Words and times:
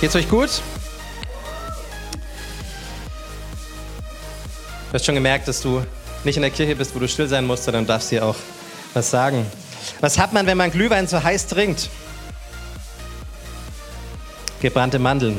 Geht's 0.00 0.16
euch 0.16 0.30
gut? 0.30 0.48
Du 4.88 4.94
hast 4.94 5.04
schon 5.04 5.14
gemerkt, 5.14 5.46
dass 5.46 5.60
du 5.60 5.84
nicht 6.24 6.36
in 6.36 6.42
der 6.42 6.50
Kirche 6.50 6.74
bist, 6.74 6.94
wo 6.94 6.98
du 6.98 7.06
still 7.06 7.28
sein 7.28 7.46
musst, 7.46 7.64
sondern 7.64 7.86
darfst 7.86 8.10
dir 8.10 8.24
auch 8.24 8.36
was 8.94 9.10
sagen. 9.10 9.44
Was 10.00 10.18
hat 10.18 10.32
man, 10.32 10.46
wenn 10.46 10.56
man 10.56 10.70
Glühwein 10.70 11.06
so 11.06 11.22
heiß 11.22 11.48
trinkt? 11.48 11.90
Gebrannte 14.62 14.98
Mandeln. 14.98 15.38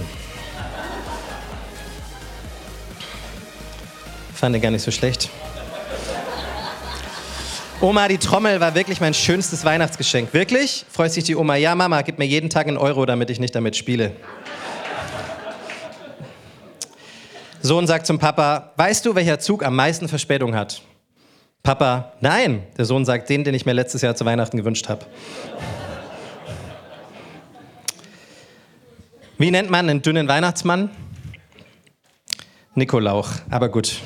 Fand 4.36 4.56
ich 4.56 4.62
gar 4.62 4.70
nicht 4.70 4.84
so 4.84 4.92
schlecht. 4.92 5.30
Oma, 7.82 8.08
die 8.08 8.20
Trommel 8.20 8.59
war 8.59 8.76
wirklich 8.76 9.02
mein 9.02 9.16
schönstes 9.16 9.66
Weihnachtsgeschenk. 9.66 10.36
Wirklich? 10.36 10.86
Freut 10.92 11.12
sich 11.12 11.23
die 11.23 11.36
Oma. 11.36 11.56
Ja, 11.56 11.73
Mama, 11.73 12.04
gib 12.04 12.20
mir 12.20 12.26
jeden 12.28 12.52
Tag 12.52 12.67
einen 12.67 12.78
Euro, 12.78 13.08
damit 13.08 13.32
ich 13.32 13.39
nicht 13.39 13.56
damit 13.56 13.76
spiele. 13.76 14.12
Sohn 17.64 17.86
sagt 17.86 18.08
zum 18.08 18.17
Papa, 18.17 18.73
weißt 18.78 19.06
du, 19.06 19.14
welcher 19.14 19.40
Zug 19.40 19.64
am 19.64 19.76
meisten 19.76 20.08
Verspätung 20.08 20.56
hat? 20.56 20.81
Papa, 21.62 22.14
nein. 22.20 22.64
Der 22.76 22.86
Sohn 22.86 23.06
sagt, 23.06 23.30
den, 23.30 23.44
den 23.44 23.54
ich 23.54 23.67
mir 23.67 23.73
letztes 23.73 24.02
Jahr 24.02 24.16
zu 24.16 24.26
Weihnachten 24.26 24.58
gewünscht 24.58 24.90
habe. 24.90 25.06
Wie 29.38 29.52
nennt 29.52 29.70
man 29.70 29.88
einen 29.88 30.02
dünnen 30.02 30.28
Weihnachtsmann? 30.28 30.89
Nikolauch, 32.73 33.30
aber 33.52 33.70
gut. 33.70 34.00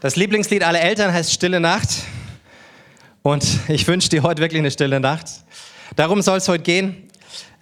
Das 0.00 0.16
Lieblingslied 0.16 0.64
aller 0.64 0.80
Eltern 0.80 1.12
heißt 1.12 1.32
Stille 1.32 1.60
Nacht. 1.60 1.90
Und 3.22 3.46
ich 3.68 3.86
wünsche 3.86 4.08
dir 4.08 4.22
heute 4.24 4.42
wirklich 4.42 4.60
eine 4.60 4.70
stille 4.70 4.98
Nacht. 4.98 5.26
Darum 5.94 6.22
soll 6.22 6.38
es 6.38 6.48
heute 6.48 6.62
gehen. 6.64 7.08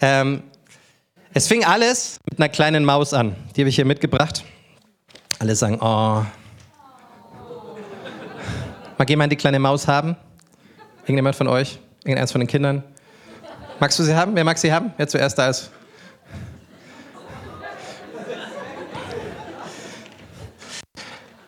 Ähm, 0.01 0.43
es 1.35 1.47
fing 1.47 1.65
alles 1.65 2.19
mit 2.29 2.39
einer 2.39 2.49
kleinen 2.49 2.85
Maus 2.85 3.13
an. 3.13 3.37
Die 3.55 3.63
habe 3.63 3.69
ich 3.69 3.77
hier 3.77 3.85
mitgebracht. 3.85 4.45
Alle 5.39 5.55
sagen, 5.55 5.79
oh. 5.81 6.25
Mag 8.97 9.09
jemand 9.09 9.33
die 9.33 9.37
kleine 9.37 9.59
Maus 9.59 9.87
haben? 9.87 10.17
Irgendjemand 11.03 11.37
von 11.37 11.49
euch? 11.49 11.79
Irgendeins 12.05 12.33
von 12.33 12.41
den 12.41 12.49
Kindern? 12.49 12.83
Magst 13.79 13.99
du 13.99 14.03
sie 14.03 14.15
haben? 14.15 14.35
Wer 14.35 14.45
mag 14.45 14.59
sie 14.59 14.73
haben? 14.73 14.93
Wer 14.97 15.07
zuerst 15.07 15.39
da 15.39 15.49
ist? 15.49 15.71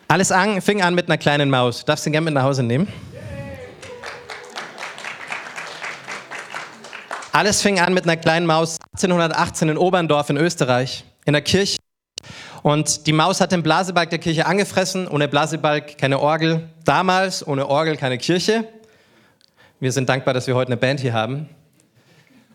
Alles 0.06 0.32
an, 0.32 0.60
fing 0.60 0.82
an 0.82 0.94
mit 0.94 1.06
einer 1.06 1.18
kleinen 1.18 1.50
Maus. 1.50 1.84
Darfst 1.84 2.04
du 2.04 2.10
ihn 2.10 2.12
gerne 2.12 2.24
mit 2.24 2.34
nach 2.34 2.42
Hause 2.42 2.62
nehmen? 2.62 2.88
Alles 7.32 7.62
fing 7.62 7.78
an 7.78 7.94
mit 7.94 8.04
einer 8.04 8.16
kleinen 8.16 8.44
Maus 8.44 8.78
1818 8.94 9.68
in 9.68 9.78
Oberndorf 9.78 10.30
in 10.30 10.36
Österreich, 10.36 11.04
in 11.24 11.32
der 11.32 11.42
Kirche. 11.42 11.78
Und 12.62 13.06
die 13.06 13.12
Maus 13.12 13.40
hat 13.40 13.52
den 13.52 13.62
Blasebalg 13.62 14.10
der 14.10 14.18
Kirche 14.18 14.46
angefressen. 14.46 15.06
Ohne 15.06 15.28
Blasebalg 15.28 15.96
keine 15.96 16.18
Orgel. 16.18 16.68
Damals 16.84 17.46
ohne 17.46 17.68
Orgel 17.68 17.96
keine 17.96 18.18
Kirche. 18.18 18.66
Wir 19.78 19.92
sind 19.92 20.08
dankbar, 20.08 20.34
dass 20.34 20.48
wir 20.48 20.56
heute 20.56 20.72
eine 20.72 20.76
Band 20.76 20.98
hier 20.98 21.12
haben. 21.12 21.48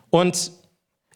Und 0.10 0.52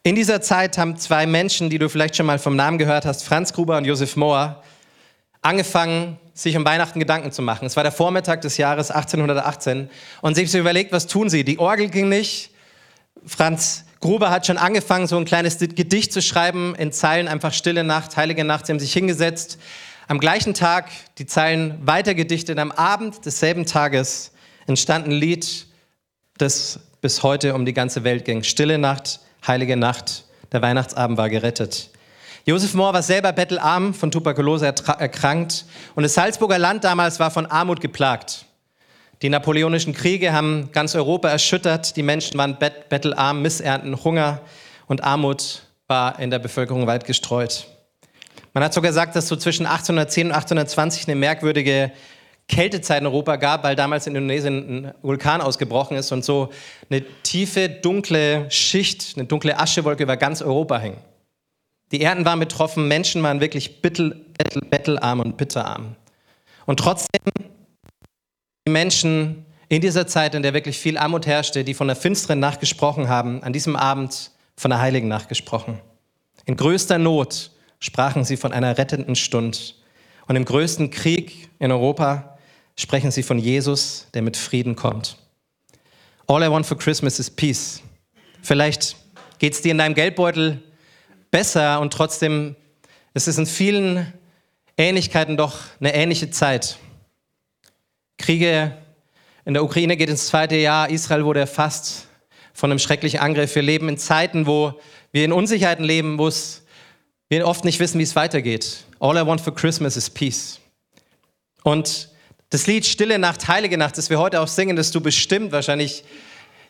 in 0.04 0.16
dieser 0.16 0.40
Zeit 0.40 0.78
haben 0.78 0.96
zwei 0.96 1.28
Menschen, 1.28 1.70
die 1.70 1.80
du 1.80 1.90
vielleicht 1.90 2.16
schon 2.16 2.26
mal 2.26 2.40
vom 2.40 2.56
Namen 2.56 2.78
gehört 2.78 3.06
hast, 3.06 3.26
Franz 3.26 3.52
Gruber 3.52 3.78
und 3.78 3.84
Josef 3.84 4.16
Mohr, 4.16 4.64
angefangen, 5.42 6.18
sich 6.34 6.56
um 6.56 6.64
Weihnachten 6.64 7.00
Gedanken 7.00 7.34
zu 7.34 7.42
machen. 7.42 7.66
Es 7.66 7.76
war 7.76 7.84
der 7.84 7.92
Vormittag 7.92 8.40
des 8.42 8.56
Jahres 8.56 8.90
1818 8.90 9.90
und 10.22 10.36
sie 10.36 10.42
haben 10.42 10.48
sich 10.48 10.60
überlegt, 10.60 10.94
was 10.94 11.08
tun 11.08 11.30
sie? 11.30 11.44
Die 11.44 11.60
Orgel 11.60 11.90
ging 11.90 12.08
nicht. 12.08 12.49
Franz 13.26 13.86
Gruber 14.00 14.30
hat 14.32 14.48
schon 14.48 14.58
angefangen, 14.58 15.08
so 15.08 15.18
ein 15.18 15.26
kleines 15.26 15.58
Gedicht 15.58 16.14
zu 16.14 16.22
schreiben, 16.22 16.74
in 16.76 16.94
Zeilen 16.94 17.28
einfach 17.28 17.52
Stille 17.52 17.84
Nacht, 17.84 18.16
Heilige 18.16 18.46
Nacht. 18.46 18.66
Sie 18.66 18.72
haben 18.72 18.80
sich 18.80 18.94
hingesetzt. 18.94 19.60
Am 20.08 20.20
gleichen 20.20 20.54
Tag 20.54 20.90
die 21.18 21.26
Zeilen 21.26 21.78
weitergedichtet. 21.86 22.58
Am 22.60 22.72
Abend 22.72 23.26
desselben 23.26 23.66
Tages 23.66 24.32
entstand 24.68 25.06
ein 25.06 25.12
Lied, 25.12 25.68
das 26.38 26.80
bis 27.02 27.24
heute 27.24 27.54
um 27.56 27.66
die 27.66 27.74
ganze 27.74 28.06
Welt 28.06 28.24
ging. 28.24 28.44
Stille 28.44 28.78
Nacht, 28.78 29.20
Heilige 29.46 29.76
Nacht. 29.76 30.24
Der 30.52 30.62
Weihnachtsabend 30.62 31.18
war 31.18 31.30
gerettet. 31.30 31.90
Josef 32.46 32.74
Mohr 32.74 32.94
war 32.94 33.04
selber 33.04 33.34
bettelarm, 33.34 33.94
von 33.94 34.10
Tuberkulose 34.10 34.66
erkrankt 34.66 35.66
und 35.94 36.04
das 36.04 36.14
Salzburger 36.14 36.58
Land 36.58 36.84
damals 36.86 37.20
war 37.20 37.30
von 37.30 37.46
Armut 37.46 37.82
geplagt. 37.82 38.46
Die 39.22 39.30
napoleonischen 39.30 39.94
Kriege 39.94 40.32
haben 40.32 40.70
ganz 40.72 40.96
Europa 40.96 41.30
erschüttert, 41.30 41.98
die 41.98 42.04
Menschen 42.04 42.38
waren 42.38 42.58
bet 42.58 42.88
bettelarm, 42.88 43.42
Missernten, 43.42 44.02
Hunger 44.04 44.42
und 44.88 45.04
Armut 45.04 45.64
war 45.88 46.20
in 46.20 46.30
der 46.30 46.40
Bevölkerung 46.40 46.88
weit 46.88 47.06
gestreut. 47.06 47.68
Man 48.54 48.64
hat 48.64 48.74
sogar 48.74 48.92
gesagt, 48.92 49.16
dass 49.16 49.28
so 49.28 49.36
zwischen 49.36 49.66
1810 49.66 50.28
und 50.28 50.32
1820 50.32 51.08
eine 51.08 51.16
merkwürdige 51.16 51.92
Kältezeit 52.48 53.02
in 53.02 53.08
Europa 53.08 53.36
gab, 53.36 53.64
weil 53.64 53.76
damals 53.76 54.08
in 54.08 54.16
Indonesien 54.16 54.86
ein 54.88 54.94
Vulkan 55.02 55.42
ausgebrochen 55.42 55.98
ist 55.98 56.12
und 56.12 56.24
so 56.24 56.50
eine 56.90 57.04
tiefe, 57.24 57.70
dunkle 57.70 58.50
Schicht, 58.50 59.18
eine 59.18 59.26
dunkle 59.26 59.60
Aschewolke 59.60 60.04
über 60.04 60.18
ganz 60.18 60.42
Europa 60.42 60.80
hing. 60.80 60.98
Die 61.92 62.02
Ernten 62.02 62.26
waren 62.26 62.40
betroffen, 62.40 62.88
Menschen 62.88 63.22
waren 63.22 63.42
wirklich 63.42 63.82
bettelarm 63.82 65.20
und 65.20 65.38
bitterarm. 65.38 65.96
Und 66.66 66.80
trotzdem 66.80 67.22
Menschen 68.72 69.46
in 69.68 69.82
dieser 69.82 70.08
Zeit, 70.08 70.34
in 70.36 70.44
der 70.44 70.54
wirklich 70.54 70.80
viel 70.80 70.98
Armut 70.98 71.28
herrschte, 71.28 71.64
die 71.64 71.74
von 71.74 71.88
der 71.88 71.96
finsteren 71.96 72.40
Nacht 72.40 72.60
gesprochen 72.60 73.08
haben, 73.08 73.44
an 73.44 73.54
diesem 73.54 73.76
Abend 73.76 74.32
von 74.56 74.72
der 74.72 74.80
heiligen 74.80 75.08
Nacht 75.08 75.30
gesprochen. 75.30 75.80
In 76.46 76.58
größter 76.58 76.98
Not 76.98 77.52
sprachen 77.80 78.26
sie 78.26 78.38
von 78.38 78.52
einer 78.52 78.78
rettenden 78.78 79.16
Stunde. 79.16 79.58
Und 80.28 80.36
im 80.36 80.46
größten 80.46 80.90
Krieg 80.90 81.50
in 81.60 81.72
Europa 81.72 82.38
sprechen 82.76 83.12
sie 83.12 83.24
von 83.24 83.38
Jesus, 83.38 84.08
der 84.14 84.22
mit 84.22 84.38
Frieden 84.38 84.76
kommt. 84.76 85.18
All 86.28 86.44
I 86.44 86.50
want 86.50 86.66
for 86.66 86.78
Christmas 86.78 87.20
is 87.20 87.30
peace. 87.30 87.82
Vielleicht 88.42 88.96
geht 89.40 89.54
es 89.54 89.62
dir 89.62 89.72
in 89.72 89.78
deinem 89.78 89.96
Geldbeutel 89.96 90.62
besser 91.32 91.80
und 91.80 91.94
trotzdem 91.94 92.56
ist 93.14 93.28
es 93.28 93.38
in 93.38 93.46
vielen 93.46 94.14
Ähnlichkeiten 94.78 95.38
doch 95.38 95.58
eine 95.80 95.94
ähnliche 95.94 96.30
Zeit. 96.32 96.78
Kriege 98.20 98.78
in 99.46 99.56
der 99.56 99.64
Ukraine 99.64 99.98
geht 99.98 100.10
ins 100.10 100.28
zweite 100.28 100.56
Jahr, 100.56 100.92
Israel 100.92 101.26
wurde 101.26 101.40
erfasst 101.40 102.08
von 102.54 102.70
einem 102.70 102.78
schrecklichen 102.78 103.20
Angriff. 103.20 103.56
Wir 103.56 103.64
leben 103.64 103.90
in 103.90 103.98
Zeiten, 103.98 104.46
wo 104.46 104.80
wir 105.12 105.26
in 105.26 105.32
Unsicherheiten 105.32 105.84
leben, 105.84 106.20
wo 106.20 106.30
wir 107.30 107.48
oft 107.48 107.66
nicht 107.66 107.80
wissen, 107.80 107.98
wie 107.98 108.04
es 108.04 108.16
weitergeht. 108.16 108.84
All 109.00 109.18
I 109.18 109.26
want 109.26 109.42
for 109.42 109.56
Christmas 109.56 109.98
is 109.98 110.10
peace. 110.10 110.60
Und 111.64 112.10
das 112.52 112.68
Lied 112.68 112.86
Stille 112.86 113.18
Nacht, 113.18 113.48
Heilige 113.48 113.78
Nacht, 113.78 113.98
das 113.98 114.10
wir 114.10 114.20
heute 114.20 114.42
auch 114.42 114.48
singen, 114.48 114.76
das 114.76 114.92
du 114.92 115.02
bestimmt 115.02 115.52
wahrscheinlich 115.52 116.04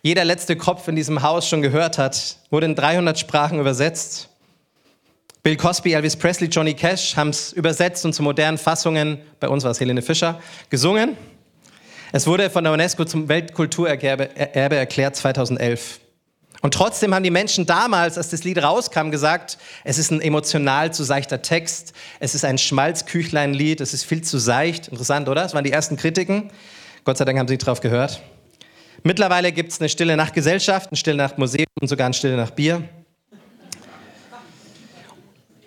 jeder 0.02 0.24
letzte 0.24 0.56
Kopf 0.56 0.88
in 0.88 0.96
diesem 0.96 1.22
Haus 1.22 1.50
schon 1.50 1.62
gehört 1.62 1.98
hat, 1.98 2.38
wurde 2.50 2.68
in 2.68 2.76
300 2.76 3.20
Sprachen 3.20 3.60
übersetzt. 3.60 4.30
Bill 5.44 5.58
Cosby, 5.58 5.94
Elvis 5.94 6.16
Presley, 6.16 6.48
Johnny 6.48 6.74
Cash 6.74 7.18
haben 7.18 7.30
es 7.30 7.52
übersetzt 7.54 8.06
und 8.06 8.14
zu 8.14 8.24
modernen 8.24 8.58
Fassungen, 8.58 9.20
bei 9.40 9.50
uns 9.50 9.64
war 9.64 9.72
es 9.72 9.80
Helene 9.80 10.02
Fischer, 10.02 10.42
gesungen. 10.70 11.18
Es 12.12 12.26
wurde 12.26 12.50
von 12.50 12.64
der 12.64 12.74
UNESCO 12.74 13.06
zum 13.06 13.30
Weltkulturerbe 13.30 14.36
erklärt 14.36 15.16
2011. 15.16 16.00
Und 16.62 16.74
trotzdem 16.74 17.14
haben 17.14 17.24
die 17.24 17.30
Menschen 17.30 17.68
damals, 17.68 18.18
als 18.18 18.30
das 18.30 18.44
Lied 18.44 18.62
rauskam, 18.62 19.12
gesagt, 19.12 19.58
es 19.84 19.98
ist 20.00 20.12
ein 20.12 20.20
emotional 20.20 20.92
zu 20.92 21.04
seichter 21.04 21.42
Text, 21.42 21.94
es 22.20 22.36
ist 22.36 22.44
ein 22.44 22.58
Schmalzküchlein-Lied, 22.58 23.80
es 23.80 23.94
ist 23.94 24.04
viel 24.04 24.24
zu 24.24 24.40
seicht. 24.40 24.88
Interessant, 24.88 25.30
oder? 25.30 25.44
Das 25.44 25.54
waren 25.54 25.64
die 25.64 25.72
ersten 25.72 25.98
Kritiken. 25.98 26.52
Gott 27.06 27.18
sei 27.18 27.26
Dank 27.26 27.38
haben 27.38 27.48
sie 27.48 27.58
drauf 27.58 27.80
gehört. 27.80 28.22
Mittlerweile 29.04 29.52
gibt 29.52 29.72
es 29.72 29.80
eine 29.80 29.88
Stille 29.88 30.18
Nacht 30.18 30.34
Gesellschaft, 30.34 30.92
ein 30.92 30.96
Stille 30.96 31.16
Nacht 31.16 31.38
Museum 31.38 31.68
und 31.80 31.88
sogar 31.88 32.08
ein 32.08 32.14
Stille 32.14 32.36
Nacht 32.36 32.56
Bier. 32.56 32.84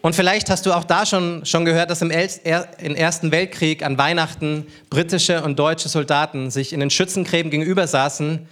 Und 0.02 0.16
vielleicht 0.16 0.50
hast 0.50 0.66
du 0.66 0.72
auch 0.72 0.82
da 0.82 1.06
schon, 1.06 1.46
schon 1.46 1.64
gehört, 1.64 1.88
dass 1.88 2.02
im, 2.02 2.10
im 2.10 2.94
Ersten 2.96 3.30
Weltkrieg 3.30 3.84
an 3.84 3.96
Weihnachten 3.98 4.66
britische 4.90 5.44
und 5.44 5.58
deutsche 5.58 5.88
Soldaten 5.88 6.50
sich 6.50 6.72
in 6.72 6.80
den 6.80 6.90
Schützengräben 6.90 7.52
gegenüber 7.52 7.86
saßen 7.86 8.48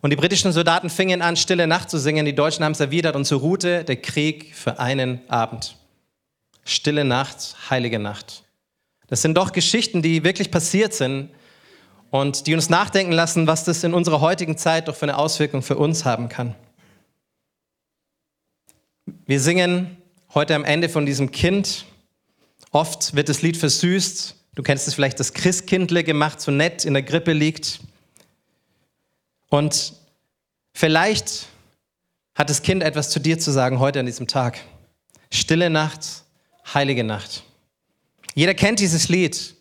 und 0.00 0.10
die 0.10 0.16
britischen 0.16 0.52
Soldaten 0.52 0.90
fingen 0.90 1.20
an, 1.20 1.36
Stille 1.36 1.66
Nacht 1.66 1.90
zu 1.90 1.98
singen. 1.98 2.24
Die 2.24 2.34
Deutschen 2.34 2.64
haben 2.64 2.72
es 2.72 2.80
erwidert 2.80 3.16
und 3.16 3.24
so 3.24 3.38
ruhte 3.38 3.82
der 3.82 3.96
Krieg 3.96 4.54
für 4.54 4.78
einen 4.78 5.20
Abend. 5.28 5.76
Stille 6.64 7.04
Nacht, 7.04 7.56
heilige 7.68 7.98
Nacht. 7.98 8.44
Das 9.08 9.22
sind 9.22 9.36
doch 9.36 9.52
Geschichten, 9.52 10.02
die 10.02 10.22
wirklich 10.22 10.52
passiert 10.52 10.94
sind 10.94 11.30
und 12.10 12.46
die 12.46 12.54
uns 12.54 12.70
nachdenken 12.70 13.12
lassen, 13.12 13.48
was 13.48 13.64
das 13.64 13.82
in 13.82 13.92
unserer 13.92 14.20
heutigen 14.20 14.56
Zeit 14.56 14.86
doch 14.86 14.94
für 14.94 15.06
eine 15.06 15.18
Auswirkung 15.18 15.62
für 15.62 15.76
uns 15.76 16.04
haben 16.04 16.28
kann. 16.28 16.54
Wir 19.26 19.40
singen 19.40 19.96
heute 20.34 20.54
am 20.54 20.64
Ende 20.64 20.88
von 20.88 21.06
diesem 21.06 21.30
Kind. 21.30 21.84
Oft 22.70 23.14
wird 23.14 23.28
das 23.28 23.42
Lied 23.42 23.56
versüßt. 23.56 24.34
Du 24.54 24.62
kennst 24.62 24.88
es 24.88 24.94
vielleicht, 24.94 25.20
das 25.20 25.32
Christkindle 25.32 26.04
gemacht, 26.04 26.40
so 26.40 26.50
nett 26.50 26.84
in 26.84 26.94
der 26.94 27.02
Grippe 27.02 27.32
liegt. 27.32 27.80
Und 29.48 29.94
vielleicht 30.72 31.46
hat 32.34 32.48
das 32.48 32.62
Kind 32.62 32.82
etwas 32.82 33.10
zu 33.10 33.20
dir 33.20 33.38
zu 33.38 33.50
sagen 33.50 33.78
heute 33.78 34.00
an 34.00 34.06
diesem 34.06 34.26
Tag. 34.26 34.58
Stille 35.30 35.70
Nacht, 35.70 36.06
heilige 36.72 37.04
Nacht. 37.04 37.42
Jeder 38.34 38.54
kennt 38.54 38.80
dieses 38.80 39.08
Lied. 39.08 39.54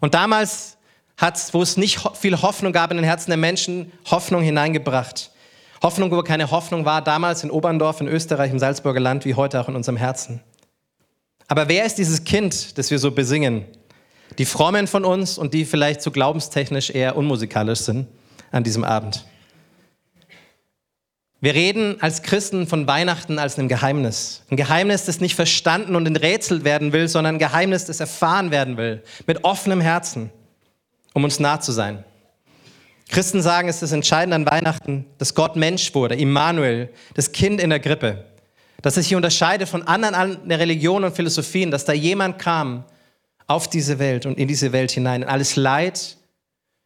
Und 0.00 0.14
damals 0.14 0.76
hat 1.16 1.36
es, 1.36 1.54
wo 1.54 1.62
es 1.62 1.76
nicht 1.76 2.00
viel 2.14 2.40
Hoffnung 2.40 2.72
gab 2.72 2.90
in 2.90 2.98
den 2.98 3.04
Herzen 3.04 3.30
der 3.30 3.36
Menschen, 3.36 3.92
Hoffnung 4.06 4.42
hineingebracht. 4.42 5.30
Hoffnung, 5.82 6.10
wo 6.10 6.22
keine 6.22 6.50
Hoffnung 6.50 6.84
war, 6.84 7.02
damals 7.02 7.44
in 7.44 7.50
Oberndorf 7.50 8.00
in 8.00 8.08
Österreich, 8.08 8.50
im 8.50 8.58
Salzburger 8.58 9.00
Land, 9.00 9.24
wie 9.24 9.34
heute 9.34 9.60
auch 9.60 9.68
in 9.68 9.76
unserem 9.76 9.96
Herzen. 9.96 10.40
Aber 11.48 11.68
wer 11.68 11.84
ist 11.84 11.98
dieses 11.98 12.24
Kind, 12.24 12.78
das 12.78 12.90
wir 12.90 12.98
so 12.98 13.10
besingen? 13.10 13.64
Die 14.38 14.44
Frommen 14.44 14.86
von 14.86 15.04
uns 15.04 15.38
und 15.38 15.54
die 15.54 15.64
vielleicht 15.64 16.02
so 16.02 16.10
glaubenstechnisch 16.10 16.90
eher 16.90 17.16
unmusikalisch 17.16 17.80
sind 17.80 18.08
an 18.50 18.64
diesem 18.64 18.84
Abend. 18.84 19.24
Wir 21.40 21.54
reden 21.54 22.00
als 22.00 22.22
Christen 22.22 22.66
von 22.66 22.86
Weihnachten 22.88 23.38
als 23.38 23.58
einem 23.58 23.68
Geheimnis. 23.68 24.42
Ein 24.50 24.56
Geheimnis, 24.56 25.04
das 25.04 25.20
nicht 25.20 25.36
verstanden 25.36 25.94
und 25.94 26.06
enträtselt 26.06 26.64
werden 26.64 26.92
will, 26.92 27.08
sondern 27.08 27.36
ein 27.36 27.38
Geheimnis, 27.38 27.84
das 27.84 28.00
erfahren 28.00 28.50
werden 28.50 28.76
will. 28.76 29.02
Mit 29.26 29.44
offenem 29.44 29.80
Herzen, 29.80 30.30
um 31.12 31.24
uns 31.24 31.38
nah 31.38 31.60
zu 31.60 31.72
sein. 31.72 32.04
Christen 33.08 33.40
sagen, 33.40 33.68
es 33.68 33.76
ist 33.76 33.82
das 33.82 33.92
Entscheidende 33.92 34.36
an 34.36 34.46
Weihnachten, 34.46 35.06
dass 35.18 35.34
Gott 35.34 35.56
Mensch 35.56 35.94
wurde, 35.94 36.16
Immanuel, 36.16 36.90
das 37.14 37.32
Kind 37.32 37.60
in 37.60 37.70
der 37.70 37.80
Grippe. 37.80 38.24
Dass 38.82 38.96
es 38.96 39.06
sich 39.06 39.14
unterscheidet 39.14 39.68
von 39.68 39.82
anderen 39.84 40.50
Religionen 40.50 41.06
und 41.06 41.16
Philosophien, 41.16 41.70
dass 41.70 41.84
da 41.84 41.92
jemand 41.92 42.38
kam 42.38 42.84
auf 43.46 43.68
diese 43.68 43.98
Welt 43.98 44.26
und 44.26 44.38
in 44.38 44.48
diese 44.48 44.72
Welt 44.72 44.90
hinein. 44.90 45.22
Und 45.22 45.28
alles 45.28 45.56
Leid 45.56 46.16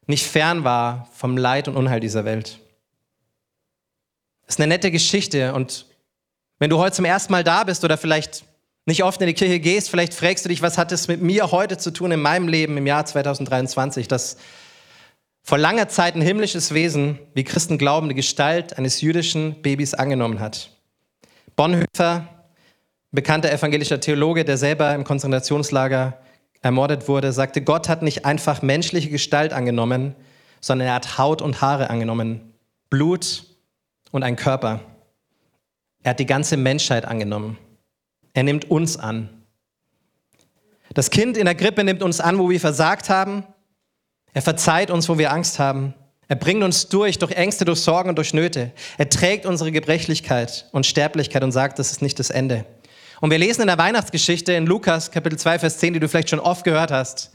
nicht 0.07 0.27
fern 0.27 0.65
war 0.65 1.09
vom 1.15 1.37
Leid 1.37 1.69
und 1.69 1.77
Unheil 1.77 2.01
dieser 2.01 2.25
Welt. 2.25 2.59
Das 4.47 4.57
ist 4.57 4.61
eine 4.61 4.69
nette 4.69 4.91
Geschichte 4.91 5.55
und 5.55 5.87
wenn 6.59 6.69
du 6.69 6.79
heute 6.79 6.97
zum 6.97 7.07
ersten 7.07 7.33
Mal 7.33 7.45
da 7.45 7.65
bist 7.65 7.85
oder 7.85 7.97
vielleicht 7.97 8.45
nicht 8.85 9.03
oft 9.03 9.21
in 9.21 9.29
die 9.29 9.35
Kirche 9.35 9.61
gehst, 9.61 9.89
vielleicht 9.89 10.13
fragst 10.13 10.45
du 10.45 10.49
dich, 10.49 10.61
was 10.61 10.77
hat 10.77 10.93
es 10.93 11.09
mit 11.09 11.23
mir 11.23 11.51
heute 11.53 11.79
zu 11.79 11.91
tun 11.91 12.13
in 12.13 12.21
meinem 12.21 12.49
Leben 12.49 12.77
im 12.77 12.87
Jahr 12.87 13.07
2023, 13.07 14.09
dass 14.09 14.37
vor 15.43 15.59
langer 15.59 15.89
Zeit 15.89 16.15
ein 16.15 16.23
himmlisches 16.23 16.75
Wesen, 16.75 17.19
wie 17.35 17.45
Christen 17.45 17.79
glauben, 17.79 18.09
die 18.09 18.15
Gestalt 18.15 18.79
eines 18.79 19.01
jüdischen 19.01 19.63
Babys 19.63 19.95
angenommen 19.95 20.41
hat. 20.41 20.71
Bonhoeffer, 21.57 22.29
bekannter 23.11 23.51
evangelischer 23.53 24.01
Theologe, 24.01 24.45
der 24.45 24.57
selber 24.57 24.95
im 24.95 25.05
Konzentrationslager 25.05 26.19
ermordet 26.63 27.09
wurde, 27.09 27.33
sagte, 27.33 27.63
Gott 27.63 27.89
hat 27.89 28.03
nicht 28.03 28.25
einfach 28.25 28.63
menschliche 28.63 29.11
Gestalt 29.11 29.53
angenommen, 29.53 30.15
sondern 30.61 30.89
er 30.89 30.95
hat 30.95 31.19
Haut 31.19 31.43
und 31.43 31.61
Haare 31.61 31.91
angenommen, 31.91 32.53
Blut 32.91 33.45
und 34.11 34.23
ein 34.23 34.37
Körper. 34.37 34.81
Er 36.03 36.11
hat 36.11 36.21
die 36.21 36.27
ganze 36.27 36.57
Menschheit 36.57 37.05
angenommen. 37.05 37.59
Er 38.33 38.43
nimmt 38.43 38.71
uns 38.71 38.97
an. 38.97 39.29
Das 40.95 41.11
Kind 41.11 41.37
in 41.37 41.45
der 41.45 41.55
Grippe 41.55 41.85
nimmt 41.85 42.03
uns 42.03 42.21
an, 42.21 42.39
wo 42.39 42.51
wir 42.51 42.61
versagt 42.61 43.09
haben. 43.11 43.45
Er 44.33 44.43
verzeiht 44.43 44.91
uns, 44.91 45.09
wo 45.09 45.19
wir 45.19 45.33
Angst 45.33 45.59
haben. 45.59 45.95
Er 46.29 46.37
bringt 46.37 46.63
uns 46.63 46.89
durch, 46.89 47.19
durch 47.19 47.33
Ängste, 47.33 47.65
durch 47.65 47.81
Sorgen 47.81 48.11
und 48.11 48.17
durch 48.17 48.33
Nöte. 48.33 48.71
Er 48.99 49.09
trägt 49.09 49.47
unsere 49.47 49.73
Gebrechlichkeit 49.73 50.67
und 50.71 50.87
Sterblichkeit 50.87 51.43
und 51.43 51.53
sagt, 51.53 51.79
das 51.79 51.91
ist 51.91 52.03
nicht 52.03 52.19
das 52.19 52.31
Ende. 52.31 52.65
Und 53.21 53.31
wir 53.31 53.39
lesen 53.39 53.63
in 53.63 53.67
der 53.67 53.79
Weihnachtsgeschichte 53.79 54.53
in 54.53 54.67
Lukas 54.67 55.11
Kapitel 55.11 55.39
2, 55.39 55.59
Vers 55.59 55.79
10, 55.79 55.95
die 55.95 56.01
du 56.01 56.09
vielleicht 56.09 56.31
schon 56.31 56.41
oft 56.41 56.65
gehört 56.65 56.91
hast. 56.93 57.33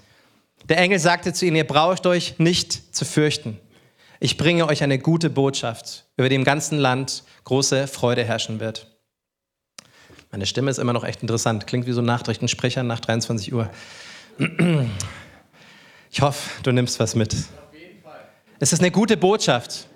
Der 0.70 0.78
Engel 0.78 0.98
sagte 0.98 1.34
zu 1.34 1.46
ihnen, 1.46 1.58
ihr 1.58 1.68
braucht 1.68 2.08
euch 2.08 2.40
nicht 2.40 2.96
zu 2.96 3.06
fürchten. 3.06 3.60
Ich 4.20 4.38
bringe 4.38 4.66
euch 4.66 4.82
eine 4.82 4.98
gute 4.98 5.30
Botschaft, 5.30 6.06
über 6.18 6.30
die 6.30 6.36
im 6.36 6.44
ganzen 6.46 6.80
Land 6.80 7.24
große 7.44 7.88
Freude 7.88 8.24
herrschen 8.24 8.60
wird. 8.60 8.88
Meine 10.32 10.46
Stimme 10.46 10.72
ist 10.72 10.80
immer 10.80 10.94
noch 10.94 11.04
echt 11.04 11.22
interessant. 11.22 11.68
Klingt 11.68 11.86
wie 11.86 11.92
so 11.92 12.02
ein 12.02 12.06
Nachrichtensprecher 12.06 12.84
nach 12.84 13.00
23 13.00 13.54
Uhr. 13.54 13.70
Ich 16.16 16.22
hoffe, 16.22 16.50
du 16.64 16.72
nimmst 16.72 16.98
was 17.02 17.14
mit. 17.14 17.36
Es 18.58 18.72
ist 18.72 18.80
eine 18.80 18.90
gute 18.90 19.18
Botschaft. 19.18 19.88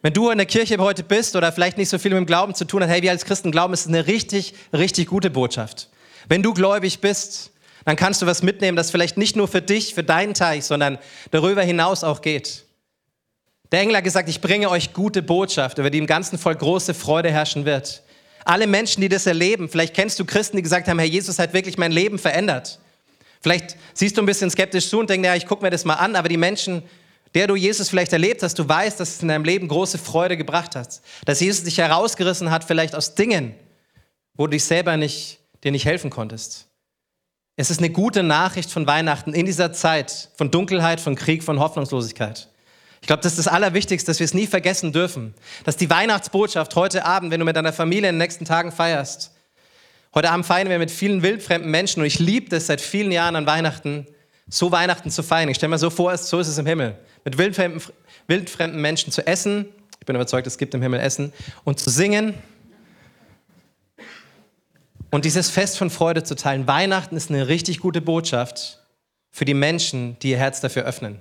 Wenn 0.00 0.14
du 0.14 0.30
in 0.30 0.38
der 0.38 0.46
Kirche 0.46 0.78
heute 0.78 1.02
bist 1.02 1.36
oder 1.36 1.52
vielleicht 1.52 1.76
nicht 1.76 1.90
so 1.90 1.98
viel 1.98 2.12
mit 2.12 2.16
dem 2.16 2.24
Glauben 2.24 2.54
zu 2.54 2.64
tun 2.64 2.82
hast, 2.82 2.88
hey, 2.88 3.02
wir 3.02 3.10
als 3.10 3.26
Christen 3.26 3.52
glauben, 3.52 3.74
es 3.74 3.82
ist 3.82 3.88
eine 3.88 4.06
richtig, 4.06 4.54
richtig 4.72 5.08
gute 5.08 5.28
Botschaft. 5.28 5.90
Wenn 6.30 6.42
du 6.42 6.54
gläubig 6.54 7.02
bist, 7.02 7.50
dann 7.84 7.94
kannst 7.94 8.22
du 8.22 8.26
was 8.26 8.42
mitnehmen, 8.42 8.74
das 8.74 8.90
vielleicht 8.90 9.18
nicht 9.18 9.36
nur 9.36 9.48
für 9.48 9.60
dich, 9.60 9.92
für 9.92 10.02
deinen 10.02 10.32
Teich, 10.32 10.64
sondern 10.64 10.96
darüber 11.30 11.60
hinaus 11.60 12.04
auch 12.04 12.22
geht. 12.22 12.64
Der 13.70 13.80
Engel 13.80 13.98
hat 13.98 14.04
gesagt, 14.04 14.30
ich 14.30 14.40
bringe 14.40 14.70
euch 14.70 14.94
gute 14.94 15.22
Botschaft, 15.22 15.76
über 15.76 15.90
die 15.90 15.98
im 15.98 16.06
ganzen 16.06 16.38
Volk 16.38 16.60
große 16.60 16.94
Freude 16.94 17.30
herrschen 17.30 17.66
wird. 17.66 18.02
Alle 18.46 18.66
Menschen, 18.66 19.02
die 19.02 19.10
das 19.10 19.26
erleben, 19.26 19.68
vielleicht 19.68 19.92
kennst 19.92 20.18
du 20.18 20.24
Christen, 20.24 20.56
die 20.56 20.62
gesagt 20.62 20.88
haben, 20.88 20.98
Herr 20.98 21.06
Jesus 21.06 21.38
hat 21.38 21.52
wirklich 21.52 21.76
mein 21.76 21.92
Leben 21.92 22.18
verändert. 22.18 22.78
Vielleicht 23.40 23.76
siehst 23.94 24.16
du 24.16 24.22
ein 24.22 24.26
bisschen 24.26 24.50
skeptisch 24.50 24.88
zu 24.88 24.98
und 24.98 25.10
denkst, 25.10 25.26
ja, 25.26 25.34
ich 25.34 25.46
gucke 25.46 25.62
mir 25.62 25.70
das 25.70 25.84
mal 25.84 25.94
an, 25.94 26.16
aber 26.16 26.28
die 26.28 26.36
Menschen, 26.36 26.82
der 27.34 27.46
du 27.46 27.56
Jesus 27.56 27.88
vielleicht 27.88 28.12
erlebt 28.12 28.42
hast, 28.42 28.58
du 28.58 28.68
weißt, 28.68 28.98
dass 28.98 29.16
es 29.16 29.22
in 29.22 29.28
deinem 29.28 29.44
Leben 29.44 29.68
große 29.68 29.98
Freude 29.98 30.36
gebracht 30.36 30.74
hat. 30.74 31.00
Dass 31.24 31.40
Jesus 31.40 31.64
dich 31.64 31.78
herausgerissen 31.78 32.50
hat, 32.50 32.64
vielleicht 32.64 32.94
aus 32.94 33.14
Dingen, 33.14 33.54
wo 34.34 34.46
du 34.46 34.52
dich 34.52 34.64
selber 34.64 34.96
nicht, 34.96 35.40
dir 35.62 35.72
nicht 35.72 35.84
helfen 35.84 36.10
konntest. 36.10 36.66
Es 37.56 37.70
ist 37.70 37.78
eine 37.78 37.90
gute 37.90 38.22
Nachricht 38.22 38.70
von 38.70 38.86
Weihnachten 38.86 39.32
in 39.32 39.46
dieser 39.46 39.72
Zeit 39.72 40.28
von 40.36 40.50
Dunkelheit, 40.50 41.00
von 41.00 41.14
Krieg, 41.14 41.42
von 41.42 41.58
Hoffnungslosigkeit. 41.58 42.48
Ich 43.00 43.06
glaube, 43.06 43.22
das 43.22 43.32
ist 43.32 43.46
das 43.46 43.48
Allerwichtigste, 43.48 44.10
dass 44.10 44.18
wir 44.18 44.24
es 44.24 44.34
nie 44.34 44.46
vergessen 44.46 44.92
dürfen. 44.92 45.34
Dass 45.64 45.76
die 45.76 45.88
Weihnachtsbotschaft 45.88 46.74
heute 46.74 47.04
Abend, 47.04 47.30
wenn 47.30 47.40
du 47.40 47.46
mit 47.46 47.56
deiner 47.56 47.72
Familie 47.72 48.08
in 48.08 48.14
den 48.14 48.18
nächsten 48.18 48.44
Tagen 48.44 48.72
feierst, 48.72 49.32
heute 50.16 50.30
Abend 50.30 50.46
feiern 50.46 50.70
wir 50.70 50.78
mit 50.78 50.90
vielen 50.90 51.22
wildfremden 51.22 51.70
Menschen 51.70 52.00
und 52.00 52.06
ich 52.06 52.18
liebe 52.18 52.48
das 52.48 52.66
seit 52.66 52.80
vielen 52.80 53.12
Jahren 53.12 53.36
an 53.36 53.46
Weihnachten, 53.46 54.06
so 54.48 54.72
Weihnachten 54.72 55.10
zu 55.10 55.22
feiern. 55.22 55.48
Ich 55.50 55.58
stelle 55.58 55.70
mir 55.70 55.78
so 55.78 55.90
vor, 55.90 56.16
so 56.16 56.40
ist 56.40 56.48
es 56.48 56.56
im 56.56 56.66
Himmel. 56.66 56.96
Mit 57.24 57.36
wildfremden, 57.36 57.82
wildfremden 58.26 58.80
Menschen 58.80 59.12
zu 59.12 59.26
essen. 59.26 59.66
Ich 60.00 60.06
bin 60.06 60.16
überzeugt, 60.16 60.46
es 60.46 60.56
gibt 60.56 60.74
im 60.74 60.80
Himmel 60.80 61.00
Essen. 61.00 61.32
Und 61.64 61.78
zu 61.78 61.90
singen. 61.90 62.34
Und 65.10 65.26
dieses 65.26 65.50
Fest 65.50 65.76
von 65.76 65.90
Freude 65.90 66.22
zu 66.22 66.34
teilen. 66.34 66.66
Weihnachten 66.66 67.14
ist 67.14 67.30
eine 67.30 67.48
richtig 67.48 67.80
gute 67.80 68.00
Botschaft 68.00 68.80
für 69.30 69.44
die 69.44 69.54
Menschen, 69.54 70.18
die 70.20 70.30
ihr 70.30 70.38
Herz 70.38 70.62
dafür 70.62 70.84
öffnen. 70.84 71.18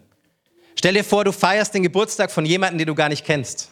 Stell 0.77 0.93
dir 0.93 1.03
vor, 1.03 1.25
du 1.25 1.33
feierst 1.33 1.73
den 1.73 1.83
Geburtstag 1.83 2.31
von 2.31 2.45
jemandem, 2.45 2.77
den 2.77 2.87
du 2.87 2.95
gar 2.95 3.09
nicht 3.09 3.25
kennst. 3.25 3.71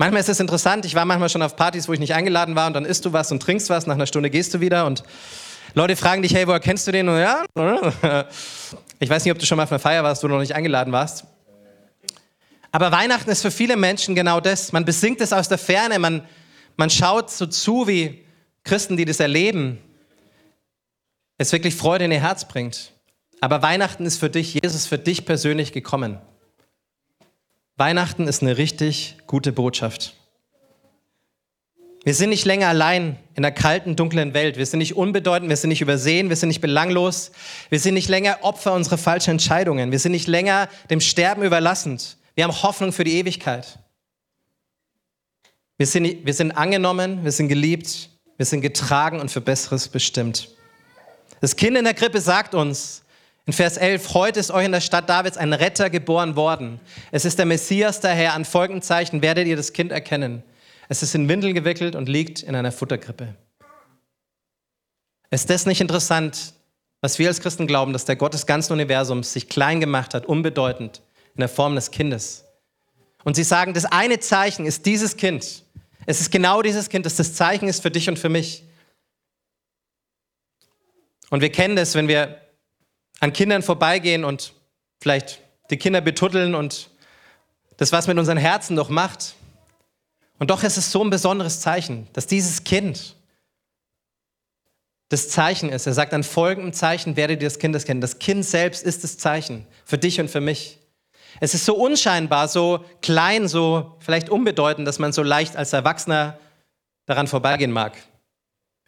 Manchmal 0.00 0.20
ist 0.20 0.28
es 0.28 0.38
interessant, 0.38 0.84
ich 0.84 0.94
war 0.94 1.04
manchmal 1.04 1.28
schon 1.28 1.42
auf 1.42 1.56
Partys, 1.56 1.88
wo 1.88 1.92
ich 1.92 1.98
nicht 1.98 2.14
eingeladen 2.14 2.54
war 2.54 2.68
und 2.68 2.74
dann 2.74 2.84
isst 2.84 3.04
du 3.04 3.12
was 3.12 3.32
und 3.32 3.42
trinkst 3.42 3.68
was, 3.68 3.88
nach 3.88 3.96
einer 3.96 4.06
Stunde 4.06 4.30
gehst 4.30 4.54
du 4.54 4.60
wieder 4.60 4.86
und 4.86 5.02
Leute 5.74 5.96
fragen 5.96 6.22
dich, 6.22 6.34
hey, 6.34 6.46
woher 6.46 6.60
kennst 6.60 6.86
du 6.86 6.92
den? 6.92 7.08
Und 7.08 7.18
ja, 7.18 7.44
ich 9.00 9.10
weiß 9.10 9.24
nicht, 9.24 9.32
ob 9.32 9.40
du 9.40 9.44
schon 9.44 9.56
mal 9.56 9.64
auf 9.64 9.72
einer 9.72 9.80
Feier 9.80 10.04
warst, 10.04 10.22
wo 10.22 10.28
du 10.28 10.34
noch 10.34 10.40
nicht 10.40 10.54
eingeladen 10.54 10.92
warst. 10.92 11.24
Aber 12.70 12.92
Weihnachten 12.92 13.28
ist 13.28 13.42
für 13.42 13.50
viele 13.50 13.76
Menschen 13.76 14.14
genau 14.14 14.40
das. 14.40 14.70
Man 14.70 14.84
besingt 14.84 15.20
es 15.20 15.32
aus 15.32 15.48
der 15.48 15.58
Ferne, 15.58 15.98
man, 15.98 16.22
man 16.76 16.90
schaut 16.90 17.30
so 17.30 17.46
zu, 17.46 17.88
wie 17.88 18.24
Christen, 18.62 18.96
die 18.96 19.04
das 19.04 19.18
erleben, 19.18 19.78
es 21.38 21.50
wirklich 21.50 21.74
Freude 21.74 22.04
in 22.04 22.12
ihr 22.12 22.20
Herz 22.20 22.46
bringt. 22.46 22.92
Aber 23.40 23.62
Weihnachten 23.62 24.06
ist 24.06 24.18
für 24.18 24.30
dich, 24.30 24.54
Jesus 24.54 24.86
für 24.86 24.98
dich 24.98 25.24
persönlich 25.24 25.72
gekommen. 25.72 26.20
Weihnachten 27.78 28.26
ist 28.26 28.42
eine 28.42 28.58
richtig 28.58 29.16
gute 29.28 29.52
Botschaft. 29.52 30.14
Wir 32.02 32.12
sind 32.12 32.30
nicht 32.30 32.44
länger 32.44 32.66
allein 32.66 33.16
in 33.36 33.42
der 33.42 33.52
kalten, 33.52 33.94
dunklen 33.94 34.34
Welt. 34.34 34.56
Wir 34.56 34.66
sind 34.66 34.80
nicht 34.80 34.96
unbedeutend, 34.96 35.48
wir 35.48 35.56
sind 35.56 35.68
nicht 35.68 35.80
übersehen, 35.80 36.28
wir 36.28 36.34
sind 36.34 36.48
nicht 36.48 36.60
belanglos. 36.60 37.30
Wir 37.70 37.78
sind 37.78 37.94
nicht 37.94 38.08
länger 38.08 38.38
Opfer 38.42 38.72
unserer 38.72 38.98
falschen 38.98 39.30
Entscheidungen. 39.30 39.92
Wir 39.92 40.00
sind 40.00 40.10
nicht 40.10 40.26
länger 40.26 40.68
dem 40.90 41.00
Sterben 41.00 41.44
überlassend. 41.44 42.16
Wir 42.34 42.42
haben 42.42 42.62
Hoffnung 42.62 42.92
für 42.92 43.04
die 43.04 43.16
Ewigkeit. 43.16 43.78
Wir 45.76 45.86
sind, 45.86 46.26
wir 46.26 46.34
sind 46.34 46.50
angenommen, 46.50 47.22
wir 47.22 47.30
sind 47.30 47.46
geliebt, 47.46 48.10
wir 48.36 48.46
sind 48.46 48.60
getragen 48.60 49.20
und 49.20 49.30
für 49.30 49.40
Besseres 49.40 49.86
bestimmt. 49.86 50.48
Das 51.40 51.54
Kind 51.54 51.76
in 51.76 51.84
der 51.84 51.94
Krippe 51.94 52.20
sagt 52.20 52.56
uns 52.56 53.02
in 53.48 53.54
Vers 53.54 53.78
11, 53.78 54.12
heute 54.12 54.40
ist 54.40 54.50
euch 54.50 54.66
in 54.66 54.72
der 54.72 54.82
Stadt 54.82 55.08
Davids 55.08 55.38
ein 55.38 55.54
Retter 55.54 55.88
geboren 55.88 56.36
worden. 56.36 56.80
Es 57.12 57.24
ist 57.24 57.38
der 57.38 57.46
Messias 57.46 57.98
daher, 57.98 58.34
an 58.34 58.44
folgenden 58.44 58.82
Zeichen 58.82 59.22
werdet 59.22 59.46
ihr 59.46 59.56
das 59.56 59.72
Kind 59.72 59.90
erkennen. 59.90 60.42
Es 60.90 61.02
ist 61.02 61.14
in 61.14 61.30
Windeln 61.30 61.54
gewickelt 61.54 61.96
und 61.96 62.10
liegt 62.10 62.42
in 62.42 62.54
einer 62.54 62.72
Futterkrippe. 62.72 63.34
Ist 65.30 65.48
das 65.48 65.64
nicht 65.64 65.80
interessant, 65.80 66.52
was 67.00 67.18
wir 67.18 67.28
als 67.28 67.40
Christen 67.40 67.66
glauben, 67.66 67.94
dass 67.94 68.04
der 68.04 68.16
Gott 68.16 68.34
des 68.34 68.44
ganzen 68.44 68.74
Universums 68.74 69.32
sich 69.32 69.48
klein 69.48 69.80
gemacht 69.80 70.12
hat, 70.12 70.26
unbedeutend, 70.26 71.00
in 71.34 71.40
der 71.40 71.48
Form 71.48 71.74
des 71.74 71.90
Kindes? 71.90 72.44
Und 73.24 73.34
sie 73.34 73.44
sagen, 73.44 73.72
das 73.72 73.86
eine 73.86 74.20
Zeichen 74.20 74.66
ist 74.66 74.84
dieses 74.84 75.16
Kind. 75.16 75.64
Es 76.04 76.20
ist 76.20 76.30
genau 76.30 76.60
dieses 76.60 76.90
Kind, 76.90 77.06
das 77.06 77.16
das 77.16 77.32
Zeichen 77.32 77.66
ist 77.66 77.80
für 77.80 77.90
dich 77.90 78.10
und 78.10 78.18
für 78.18 78.28
mich. 78.28 78.64
Und 81.30 81.40
wir 81.40 81.50
kennen 81.50 81.76
das, 81.76 81.94
wenn 81.94 82.08
wir 82.08 82.42
an 83.20 83.32
Kindern 83.32 83.62
vorbeigehen 83.62 84.24
und 84.24 84.52
vielleicht 85.00 85.40
die 85.70 85.76
Kinder 85.76 86.00
betuddeln 86.00 86.54
und 86.54 86.90
das 87.76 87.92
was 87.92 88.06
mit 88.06 88.18
unseren 88.18 88.38
Herzen 88.38 88.76
doch 88.76 88.88
macht. 88.88 89.34
Und 90.38 90.50
doch 90.50 90.62
ist 90.62 90.76
es 90.76 90.92
so 90.92 91.02
ein 91.02 91.10
besonderes 91.10 91.60
Zeichen, 91.60 92.08
dass 92.12 92.26
dieses 92.26 92.64
Kind 92.64 93.16
das 95.08 95.30
Zeichen 95.30 95.70
ist. 95.70 95.86
Er 95.86 95.94
sagt, 95.94 96.12
an 96.12 96.22
folgendem 96.22 96.72
Zeichen 96.72 97.16
werdet 97.16 97.42
ihr 97.42 97.48
das 97.48 97.58
Kind 97.58 97.82
kennen. 97.84 98.00
Das 98.00 98.18
Kind 98.18 98.44
selbst 98.44 98.84
ist 98.84 99.04
das 99.04 99.18
Zeichen 99.18 99.66
für 99.84 99.98
dich 99.98 100.20
und 100.20 100.28
für 100.30 100.40
mich. 100.40 100.78
Es 101.40 101.54
ist 101.54 101.64
so 101.64 101.76
unscheinbar, 101.76 102.48
so 102.48 102.84
klein, 103.00 103.48
so 103.48 103.96
vielleicht 104.00 104.28
unbedeutend, 104.28 104.86
dass 104.86 104.98
man 104.98 105.12
so 105.12 105.22
leicht 105.22 105.56
als 105.56 105.72
Erwachsener 105.72 106.38
daran 107.06 107.26
vorbeigehen 107.26 107.72
mag. 107.72 107.96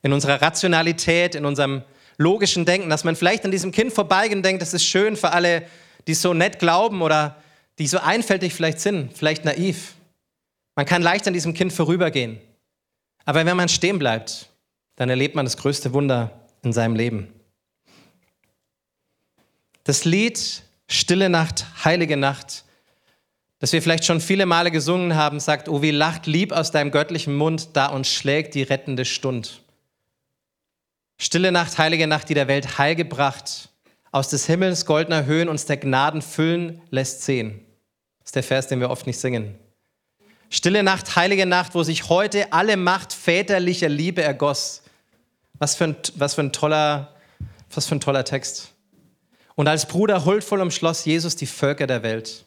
In 0.02 0.12
unserer 0.12 0.42
Rationalität, 0.42 1.34
in 1.34 1.44
unserem 1.44 1.82
logischen 2.20 2.66
Denken, 2.66 2.90
dass 2.90 3.02
man 3.02 3.16
vielleicht 3.16 3.44
an 3.46 3.50
diesem 3.50 3.72
Kind 3.72 3.92
vorbeigehen 3.94 4.42
denkt, 4.42 4.60
das 4.60 4.74
ist 4.74 4.84
schön 4.84 5.16
für 5.16 5.32
alle, 5.32 5.66
die 6.06 6.12
so 6.12 6.34
nett 6.34 6.58
glauben 6.58 7.00
oder 7.00 7.42
die 7.78 7.86
so 7.86 7.98
einfältig 7.98 8.52
vielleicht 8.52 8.78
sind, 8.78 9.16
vielleicht 9.16 9.46
naiv. 9.46 9.94
Man 10.76 10.84
kann 10.84 11.00
leicht 11.00 11.26
an 11.26 11.32
diesem 11.32 11.54
Kind 11.54 11.72
vorübergehen. 11.72 12.38
Aber 13.24 13.46
wenn 13.46 13.56
man 13.56 13.70
stehen 13.70 13.98
bleibt, 13.98 14.50
dann 14.96 15.08
erlebt 15.08 15.34
man 15.34 15.46
das 15.46 15.56
größte 15.56 15.94
Wunder 15.94 16.30
in 16.62 16.74
seinem 16.74 16.94
Leben. 16.94 17.32
Das 19.84 20.04
Lied 20.04 20.62
Stille 20.88 21.30
Nacht, 21.30 21.66
heilige 21.84 22.16
Nacht, 22.16 22.64
das 23.60 23.72
wir 23.72 23.80
vielleicht 23.80 24.04
schon 24.04 24.20
viele 24.20 24.44
Male 24.44 24.70
gesungen 24.70 25.14
haben, 25.14 25.38
sagt, 25.38 25.68
oh 25.68 25.82
wie 25.82 25.92
lacht 25.92 26.26
lieb 26.26 26.52
aus 26.52 26.70
deinem 26.70 26.90
göttlichen 26.90 27.36
Mund, 27.36 27.70
da 27.74 27.86
uns 27.86 28.08
schlägt 28.08 28.54
die 28.54 28.64
rettende 28.64 29.04
Stund. 29.04 29.62
Stille 31.22 31.52
Nacht, 31.52 31.76
heilige 31.76 32.06
Nacht, 32.06 32.30
die 32.30 32.34
der 32.34 32.48
Welt 32.48 32.78
Heil 32.78 32.94
gebracht, 32.94 33.68
aus 34.10 34.30
des 34.30 34.46
Himmels 34.46 34.86
goldener 34.86 35.26
Höhen 35.26 35.50
uns 35.50 35.66
der 35.66 35.76
Gnaden 35.76 36.22
füllen 36.22 36.80
lässt 36.88 37.24
sehen. 37.24 37.60
Das 38.20 38.28
ist 38.28 38.36
der 38.36 38.42
Vers, 38.42 38.68
den 38.68 38.80
wir 38.80 38.88
oft 38.88 39.06
nicht 39.06 39.20
singen. 39.20 39.54
Stille 40.48 40.82
Nacht, 40.82 41.16
heilige 41.16 41.44
Nacht, 41.44 41.74
wo 41.74 41.82
sich 41.82 42.08
heute 42.08 42.54
alle 42.54 42.78
Macht 42.78 43.12
väterlicher 43.12 43.90
Liebe 43.90 44.22
ergoss. 44.22 44.82
Was 45.58 45.74
für 45.74 45.84
ein, 45.84 45.96
was 46.14 46.36
für 46.36 46.40
ein, 46.40 46.54
toller, 46.54 47.14
was 47.70 47.86
für 47.86 47.96
ein 47.96 48.00
toller 48.00 48.24
Text. 48.24 48.72
Und 49.56 49.68
als 49.68 49.84
Bruder 49.84 50.24
huldvoll 50.24 50.62
umschloss 50.62 51.04
Jesus 51.04 51.36
die 51.36 51.44
Völker 51.44 51.86
der 51.86 52.02
Welt. 52.02 52.46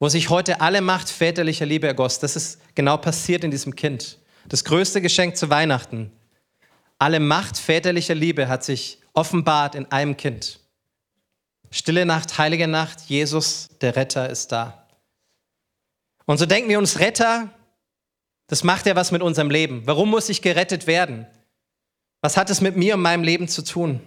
Wo 0.00 0.08
sich 0.08 0.28
heute 0.28 0.60
alle 0.60 0.80
Macht 0.80 1.08
väterlicher 1.08 1.66
Liebe 1.66 1.86
ergoss. 1.86 2.18
Das 2.18 2.34
ist 2.34 2.60
genau 2.74 2.96
passiert 2.96 3.44
in 3.44 3.52
diesem 3.52 3.76
Kind. 3.76 4.18
Das 4.48 4.64
größte 4.64 5.00
Geschenk 5.00 5.36
zu 5.36 5.50
Weihnachten. 5.50 6.10
Alle 6.98 7.20
Macht 7.20 7.56
väterlicher 7.58 8.14
Liebe 8.14 8.48
hat 8.48 8.64
sich 8.64 8.98
offenbart 9.12 9.74
in 9.74 9.90
einem 9.92 10.16
Kind. 10.16 10.60
Stille 11.70 12.06
Nacht, 12.06 12.38
heilige 12.38 12.66
Nacht, 12.66 13.02
Jesus, 13.02 13.68
der 13.80 13.94
Retter, 13.94 14.30
ist 14.30 14.52
da. 14.52 14.86
Und 16.24 16.38
so 16.38 16.46
denken 16.46 16.68
wir 16.68 16.78
uns, 16.78 16.98
Retter, 16.98 17.50
das 18.48 18.64
macht 18.64 18.86
ja 18.86 18.96
was 18.96 19.12
mit 19.12 19.22
unserem 19.22 19.50
Leben. 19.50 19.82
Warum 19.86 20.10
muss 20.10 20.28
ich 20.28 20.42
gerettet 20.42 20.86
werden? 20.86 21.26
Was 22.20 22.36
hat 22.36 22.50
es 22.50 22.60
mit 22.60 22.76
mir 22.76 22.94
und 22.94 23.02
meinem 23.02 23.22
Leben 23.22 23.46
zu 23.46 23.62
tun? 23.62 24.00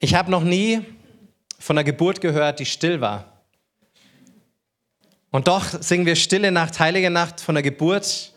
Ich 0.00 0.14
habe 0.14 0.30
noch 0.30 0.42
nie 0.42 0.80
von 1.58 1.76
einer 1.76 1.84
Geburt 1.84 2.20
gehört, 2.20 2.58
die 2.58 2.66
still 2.66 3.00
war. 3.00 3.42
Und 5.30 5.46
doch 5.46 5.64
singen 5.82 6.06
wir 6.06 6.16
Stille 6.16 6.50
Nacht, 6.50 6.80
Heilige 6.80 7.10
Nacht 7.10 7.40
von 7.40 7.54
der 7.54 7.62
Geburt. 7.62 8.32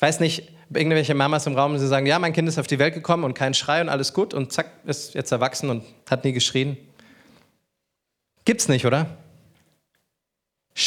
Ich 0.00 0.02
weiß 0.02 0.20
nicht, 0.20 0.48
irgendwelche 0.72 1.14
Mamas 1.14 1.46
im 1.46 1.54
Raum, 1.54 1.74
die 1.74 1.86
sagen, 1.86 2.06
ja, 2.06 2.18
mein 2.18 2.32
Kind 2.32 2.48
ist 2.48 2.58
auf 2.58 2.66
die 2.66 2.78
Welt 2.78 2.94
gekommen 2.94 3.22
und 3.22 3.34
kein 3.34 3.52
Schrei 3.52 3.82
und 3.82 3.90
alles 3.90 4.14
gut 4.14 4.32
und 4.32 4.50
zack, 4.50 4.70
ist 4.86 5.12
jetzt 5.12 5.30
erwachsen 5.30 5.68
und 5.68 5.84
hat 6.08 6.24
nie 6.24 6.32
geschrien. 6.32 6.78
Gibt's 8.46 8.66
nicht, 8.66 8.86
oder? 8.86 9.18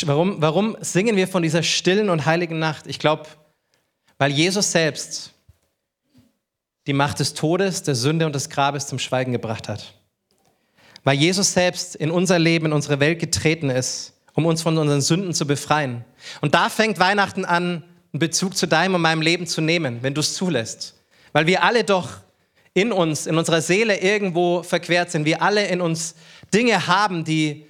Warum, 0.06 0.42
warum 0.42 0.76
singen 0.82 1.16
wir 1.16 1.28
von 1.28 1.44
dieser 1.44 1.62
stillen 1.62 2.10
und 2.10 2.26
heiligen 2.26 2.58
Nacht? 2.58 2.88
Ich 2.88 2.98
glaube, 2.98 3.28
weil 4.18 4.32
Jesus 4.32 4.72
selbst 4.72 5.36
die 6.88 6.94
Macht 6.94 7.20
des 7.20 7.36
Todes, 7.36 7.84
der 7.84 7.94
Sünde 7.94 8.26
und 8.26 8.34
des 8.34 8.50
Grabes 8.50 8.88
zum 8.88 8.98
Schweigen 8.98 9.32
gebracht 9.32 9.70
hat. 9.70 9.94
Weil 11.04 11.20
Jesus 11.20 11.54
selbst 11.54 11.96
in 11.96 12.10
unser 12.10 12.40
Leben, 12.40 12.66
in 12.66 12.74
unsere 12.74 13.00
Welt 13.00 13.20
getreten 13.20 13.70
ist, 13.70 14.14
um 14.34 14.48
uns 14.48 14.64
von 14.64 14.76
unseren 14.76 15.02
Sünden 15.02 15.36
zu 15.36 15.46
befreien. 15.46 16.04
Und 16.42 16.56
da 16.56 16.70
fängt 16.70 16.98
Weihnachten 16.98 17.46
an, 17.46 17.84
einen 18.14 18.20
Bezug 18.20 18.56
zu 18.56 18.68
deinem 18.68 18.96
und 18.96 19.02
meinem 19.02 19.22
Leben 19.22 19.48
zu 19.48 19.62
nehmen, 19.62 20.00
wenn 20.02 20.14
du 20.14 20.22
es 20.22 20.34
zulässt. 20.34 20.96
Weil 21.32 21.48
wir 21.48 21.64
alle 21.64 21.84
doch 21.84 22.10
in 22.74 22.92
uns, 22.92 23.28
in 23.28 23.38
unserer 23.38 23.62
Seele 23.62 24.00
irgendwo 24.00 24.64
verquert 24.64 25.12
sind. 25.12 25.26
Wir 25.26 25.42
alle 25.42 25.68
in 25.68 25.82
uns 25.82 26.16
Dinge 26.54 26.88
haben, 26.88 27.24
die, 27.24 27.68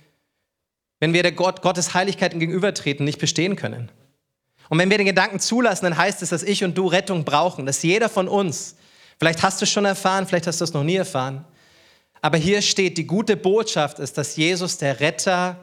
wenn 1.00 1.13
wir 1.13 1.23
der 1.23 1.31
Gott, 1.31 1.62
Gottes 1.62 1.93
Heiligkeit 1.93 2.33
gegenübertreten, 2.33 3.05
nicht 3.05 3.19
bestehen 3.19 3.55
können. 3.55 3.89
Und 4.69 4.79
wenn 4.79 4.89
wir 4.89 4.97
den 4.97 5.07
Gedanken 5.07 5.39
zulassen, 5.39 5.85
dann 5.85 5.97
heißt 5.97 6.21
es, 6.21 6.29
dass 6.29 6.43
ich 6.43 6.63
und 6.63 6.77
du 6.77 6.88
Rettung 6.88 7.25
brauchen, 7.25 7.65
dass 7.65 7.83
jeder 7.83 8.09
von 8.09 8.27
uns 8.27 8.75
Vielleicht 9.23 9.41
hast 9.43 9.62
du 9.62 9.63
es 9.63 9.71
schon 9.71 9.85
erfahren, 9.85 10.27
vielleicht 10.27 10.47
hast 10.47 10.59
du 10.59 10.65
es 10.65 10.73
noch 10.73 10.83
nie 10.83 10.95
erfahren. 10.95 11.45
Aber 12.21 12.38
hier 12.38 12.62
steht, 12.62 12.97
die 12.97 13.07
gute 13.07 13.38
Botschaft 13.38 14.00
ist, 14.00 14.17
dass 14.17 14.35
Jesus, 14.35 14.77
der 14.77 15.00
Retter, 15.00 15.57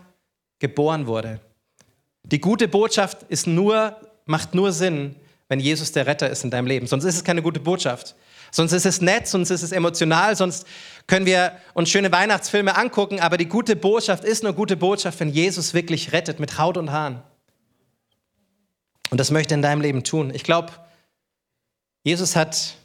geboren 0.58 1.06
wurde. 1.06 1.40
Die 2.22 2.40
gute 2.40 2.68
Botschaft 2.68 3.22
ist 3.24 3.46
nur, 3.46 3.96
macht 4.30 4.54
nur 4.54 4.72
Sinn, 4.72 5.16
wenn 5.48 5.58
Jesus 5.58 5.90
der 5.90 6.06
Retter 6.06 6.30
ist 6.30 6.44
in 6.44 6.50
deinem 6.50 6.66
Leben. 6.66 6.86
Sonst 6.86 7.04
ist 7.04 7.16
es 7.16 7.24
keine 7.24 7.42
gute 7.42 7.58
Botschaft. 7.58 8.14
Sonst 8.52 8.72
ist 8.72 8.86
es 8.86 9.00
nett, 9.00 9.26
sonst 9.26 9.50
ist 9.50 9.62
es 9.62 9.72
emotional, 9.72 10.34
sonst 10.36 10.66
können 11.06 11.26
wir 11.26 11.52
uns 11.74 11.90
schöne 11.90 12.10
Weihnachtsfilme 12.10 12.76
angucken, 12.76 13.20
aber 13.20 13.36
die 13.36 13.46
gute 13.46 13.76
Botschaft 13.76 14.24
ist 14.24 14.42
nur 14.42 14.52
gute 14.52 14.76
Botschaft, 14.76 15.20
wenn 15.20 15.30
Jesus 15.30 15.74
wirklich 15.74 16.12
rettet 16.12 16.40
mit 16.40 16.58
Haut 16.58 16.76
und 16.76 16.90
Haaren. 16.90 17.22
Und 19.10 19.18
das 19.18 19.30
möchte 19.30 19.54
er 19.54 19.56
in 19.56 19.62
deinem 19.62 19.80
Leben 19.80 20.04
tun. 20.04 20.32
Ich 20.32 20.44
glaube, 20.44 20.72
Jesus 22.04 22.36
hat 22.36 22.76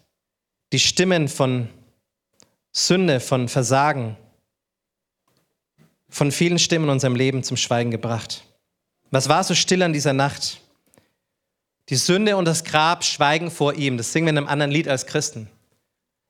die 0.73 0.79
Stimmen 0.79 1.27
von 1.27 1.69
Sünde, 2.71 3.19
von 3.19 3.47
Versagen, 3.47 4.17
von 6.09 6.31
vielen 6.31 6.59
Stimmen 6.59 6.85
in 6.85 6.91
unserem 6.91 7.15
Leben 7.15 7.43
zum 7.43 7.57
Schweigen 7.57 7.91
gebracht. 7.91 8.43
Was 9.11 9.29
war 9.29 9.43
so 9.43 9.53
still 9.55 9.83
an 9.83 9.93
dieser 9.93 10.13
Nacht? 10.13 10.61
Die 11.89 11.95
Sünde 11.95 12.37
und 12.37 12.45
das 12.45 12.63
Grab 12.63 13.03
schweigen 13.03 13.51
vor 13.51 13.75
ihm. 13.75 13.97
Das 13.97 14.11
singen 14.11 14.25
wir 14.25 14.31
in 14.31 14.37
einem 14.37 14.47
anderen 14.47 14.71
Lied 14.71 14.87
als 14.87 15.05
Christen. 15.05 15.49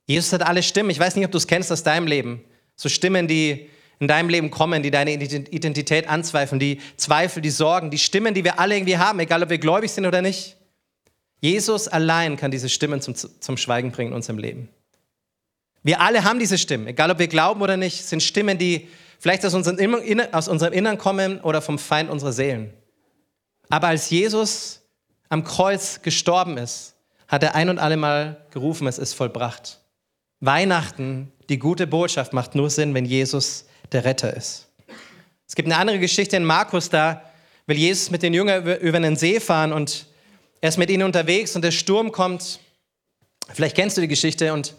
Jesus 0.06 0.34
hat 0.34 0.44
alle 0.44 0.64
Stimmen. 0.64 0.90
Ich 0.90 1.00
weiß 1.00 1.16
nicht, 1.16 1.26
ob 1.26 1.32
du 1.32 1.38
es 1.38 1.48
kennst 1.48 1.72
aus 1.72 1.84
deinem 1.84 2.08
Leben. 2.08 2.42
So 2.76 2.90
Stimmen, 2.90 3.28
die 3.28 3.70
in 4.00 4.08
deinem 4.08 4.30
Leben 4.30 4.52
kommen, 4.52 4.84
die 4.84 4.92
deine 4.92 5.14
Identität 5.14 6.10
anzweifeln, 6.10 6.60
die 6.60 6.82
Zweifel, 6.98 7.42
die 7.42 7.50
Sorgen, 7.50 7.92
die 7.92 7.98
Stimmen, 7.98 8.34
die 8.34 8.44
wir 8.44 8.60
alle 8.60 8.76
irgendwie 8.76 8.98
haben, 8.98 9.20
egal 9.20 9.42
ob 9.42 9.50
wir 9.50 9.58
gläubig 9.58 9.92
sind 9.92 10.06
oder 10.06 10.22
nicht. 10.22 10.58
Jesus 11.40 11.88
allein 11.88 12.38
kann 12.38 12.52
diese 12.52 12.70
Stimmen 12.70 13.02
zum, 13.02 13.16
zum 13.16 13.58
Schweigen 13.58 13.92
bringen 13.92 14.10
in 14.10 14.16
unserem 14.16 14.38
Leben. 14.38 14.70
Wir 15.84 16.02
alle 16.02 16.24
haben 16.24 16.40
diese 16.40 16.58
Stimmen, 16.58 16.88
egal 16.88 17.12
ob 17.12 17.20
wir 17.20 17.28
glauben 17.28 17.62
oder 17.62 17.78
nicht, 17.78 18.06
sind 18.06 18.22
Stimmen, 18.22 18.58
die 18.58 18.90
vielleicht 19.20 19.46
aus 19.46 19.54
unserem, 19.54 20.20
aus 20.32 20.48
unserem 20.48 20.74
Innern 20.74 20.98
kommen 20.98 21.40
oder 21.42 21.62
vom 21.62 21.80
Feind 21.80 22.10
unserer 22.10 22.34
Seelen. 22.34 22.74
Aber 23.70 23.88
als 23.88 24.10
Jesus 24.10 24.82
am 25.30 25.44
Kreuz 25.44 26.02
gestorben 26.02 26.58
ist, 26.58 26.96
hat 27.28 27.44
er 27.44 27.56
ein 27.56 27.70
und 27.70 27.80
alle 27.80 27.98
Mal 27.98 28.46
gerufen, 28.52 28.88
es 28.88 28.98
ist 28.98 29.14
vollbracht. 29.14 29.80
Weihnachten, 30.40 31.32
die 31.50 31.60
gute 31.60 31.88
Botschaft, 31.88 32.34
macht 32.34 32.56
nur 32.56 32.70
Sinn, 32.70 32.94
wenn 32.94 33.06
Jesus 33.06 33.66
der 33.92 34.06
Retter 34.06 34.36
ist. 34.36 34.68
Es 35.48 35.56
gibt 35.56 35.68
eine 35.68 35.78
andere 35.78 36.00
Geschichte 36.00 36.38
in 36.38 36.44
Markus, 36.44 36.90
da 36.90 37.22
will 37.68 37.78
Jesus 37.78 38.12
mit 38.12 38.24
den 38.24 38.34
Jüngern 38.34 38.66
über 38.80 38.98
einen 38.98 39.16
See 39.16 39.40
fahren 39.40 39.74
und 39.74 40.08
er 40.62 40.70
ist 40.70 40.78
mit 40.78 40.90
ihnen 40.90 41.04
unterwegs 41.04 41.56
und 41.56 41.64
der 41.64 41.72
Sturm 41.72 42.12
kommt. 42.12 42.60
Vielleicht 43.54 43.76
kennst 43.76 43.98
du 43.98 44.02
die 44.02 44.08
Geschichte. 44.08 44.54
Und 44.54 44.74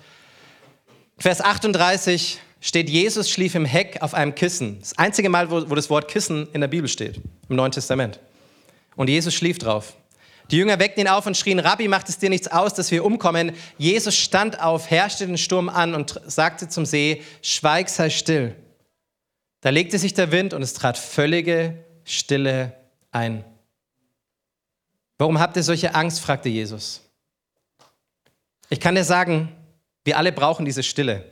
Vers 1.19 1.41
38 1.41 2.39
steht, 2.61 2.91
Jesus 2.91 3.31
schlief 3.31 3.55
im 3.55 3.65
Heck 3.65 4.03
auf 4.03 4.15
einem 4.15 4.35
Kissen. 4.35 4.81
Das 4.81 4.99
einzige 4.99 5.29
Mal, 5.29 5.51
wo, 5.51 5.69
wo 5.71 5.75
das 5.75 5.91
Wort 5.91 6.09
Kissen 6.09 6.49
in 6.53 6.61
der 6.61 6.69
Bibel 6.69 6.89
steht, 6.89 7.21
im 7.49 7.57
Neuen 7.57 7.73
Testament. 7.73 8.21
Und 8.97 9.09
Jesus 9.09 9.35
schlief 9.35 9.59
drauf. 9.59 9.95
Die 10.51 10.59
Jünger 10.59 10.79
weckten 10.79 11.01
ihn 11.03 11.09
auf 11.09 11.27
und 11.27 11.37
schrien, 11.37 11.59
Rabbi, 11.59 11.89
macht 11.89 12.09
es 12.09 12.19
dir 12.19 12.31
nichts 12.31 12.49
aus, 12.49 12.75
dass 12.75 12.91
wir 12.91 13.05
umkommen? 13.05 13.53
Jesus 13.79 14.15
stand 14.17 14.61
auf, 14.61 14.91
herrschte 14.91 15.27
den 15.27 15.39
Sturm 15.39 15.69
an 15.69 15.95
und 15.95 16.21
sagte 16.27 16.69
zum 16.69 16.87
See, 16.87 17.23
schweig, 17.43 17.89
sei 17.89 18.11
still. 18.11 18.55
Da 19.61 19.71
legte 19.71 19.99
sich 19.99 20.15
der 20.15 20.31
Wind 20.31 20.55
und 20.55 20.63
es 20.63 20.75
trat 20.75 20.97
völlige 20.99 21.85
Stille 22.05 22.73
ein. 23.11 23.45
Warum 25.19 25.41
habt 25.41 25.57
ihr 25.57 25.63
solche 25.65 25.95
Angst? 25.95 26.21
fragte 26.21 26.49
Jesus. 26.49 27.03
Ich 28.69 28.79
kann 28.79 28.95
dir 28.95 29.05
sagen, 29.05 29.49
wir 30.05 30.19
alle 30.19 30.31
brauchen 30.31 30.65
diese 30.65 30.83
Stille. 30.83 31.25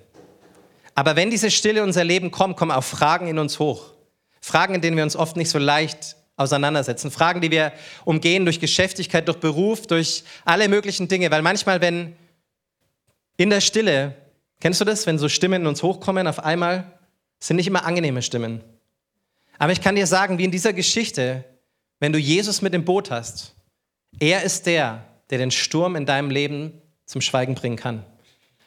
Aber 0.97 1.15
wenn 1.15 1.31
diese 1.31 1.51
Stille 1.51 1.81
in 1.81 1.87
unser 1.87 2.05
Leben 2.05 2.31
kommt, 2.31 2.57
kommen 2.57 2.71
auch 2.73 2.85
Fragen 2.85 3.29
in 3.29 3.39
uns 3.39 3.59
hoch. 3.59 3.93
Fragen, 4.41 4.75
in 4.75 4.81
denen 4.81 4.97
wir 4.97 5.05
uns 5.05 5.17
oft 5.17 5.37
nicht 5.37 5.51
so 5.51 5.59
leicht 5.59 6.17
auseinandersetzen. 6.37 7.11
Fragen, 7.11 7.41
die 7.41 7.51
wir 7.51 7.73
umgehen 8.05 8.45
durch 8.45 8.61
Geschäftigkeit, 8.61 9.29
durch 9.29 9.39
Beruf, 9.39 9.87
durch 9.87 10.25
alle 10.45 10.69
möglichen 10.69 11.09
Dinge. 11.09 11.31
Weil 11.31 11.43
manchmal, 11.43 11.81
wenn 11.81 12.17
in 13.37 13.51
der 13.51 13.61
Stille, 13.61 14.15
kennst 14.61 14.81
du 14.81 14.85
das, 14.85 15.07
wenn 15.07 15.19
so 15.19 15.29
Stimmen 15.29 15.63
in 15.63 15.67
uns 15.67 15.83
hochkommen 15.83 16.27
auf 16.27 16.41
einmal, 16.43 16.99
sind 17.39 17.57
nicht 17.57 17.67
immer 17.67 17.85
angenehme 17.85 18.23
Stimmen. 18.23 18.63
Aber 19.59 19.73
ich 19.73 19.81
kann 19.81 19.95
dir 19.95 20.07
sagen, 20.07 20.39
wie 20.39 20.45
in 20.45 20.51
dieser 20.51 20.73
Geschichte, 20.73 21.45
wenn 22.01 22.13
du 22.13 22.19
Jesus 22.19 22.63
mit 22.63 22.75
im 22.75 22.85
Boot 22.85 23.11
hast, 23.11 23.55
er 24.19 24.43
ist 24.43 24.67
der, 24.67 25.05
der 25.31 25.39
den 25.39 25.51
Sturm 25.51 25.97
in 25.97 26.07
deinem 26.07 26.31
Leben 26.31 26.81
zum 27.07 27.21
Schweigen 27.21 27.55
bringen 27.55 27.77
kann. 27.77 28.05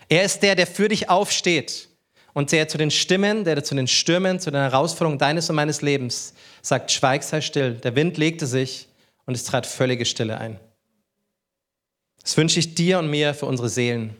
Er 0.09 0.23
ist 0.23 0.41
der, 0.43 0.55
der 0.55 0.67
für 0.67 0.87
dich 0.87 1.09
aufsteht 1.09 1.89
und 2.37 2.51
der 2.51 2.67
zu 2.67 2.77
den 2.77 2.91
Stimmen, 2.91 3.45
der 3.45 3.63
zu 3.63 3.73
den 3.73 3.87
Stürmen, 3.87 4.39
zu 4.39 4.51
den 4.51 4.61
Herausforderungen 4.61 5.17
deines 5.17 5.49
und 5.49 5.55
meines 5.55 5.81
Lebens 5.81 6.35
sagt, 6.61 6.91
schweig, 6.91 7.23
sei 7.23 7.41
still. 7.41 7.73
Der 7.73 7.95
Wind 7.95 8.15
legte 8.19 8.45
sich 8.45 8.89
und 9.25 9.33
es 9.33 9.43
trat 9.43 9.65
völlige 9.65 10.05
Stille 10.05 10.37
ein. 10.37 10.59
Das 12.21 12.37
wünsche 12.37 12.59
ich 12.59 12.75
dir 12.75 12.99
und 12.99 13.09
mir 13.09 13.33
für 13.33 13.47
unsere 13.47 13.69
Seelen. 13.69 14.15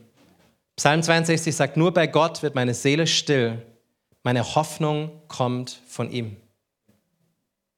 Psalm 0.77 1.03
62 1.03 1.55
sagt, 1.55 1.77
nur 1.77 1.93
bei 1.93 2.07
Gott 2.07 2.41
wird 2.41 2.55
meine 2.55 2.74
Seele 2.74 3.05
still, 3.05 3.62
meine 4.24 4.55
Hoffnung 4.55 5.12
kommt 5.27 5.79
von 5.88 6.09
ihm. 6.09 6.38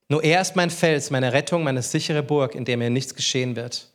Nur 0.08 0.24
er 0.24 0.40
ist 0.40 0.56
mein 0.56 0.70
Fels, 0.70 1.10
meine 1.10 1.34
Rettung, 1.34 1.66
meine 1.66 1.82
sichere 1.82 2.24
Burg, 2.24 2.56
in 2.56 2.64
der 2.64 2.78
mir 2.78 2.90
nichts 2.90 3.14
geschehen 3.14 3.58
wird. 3.58 3.92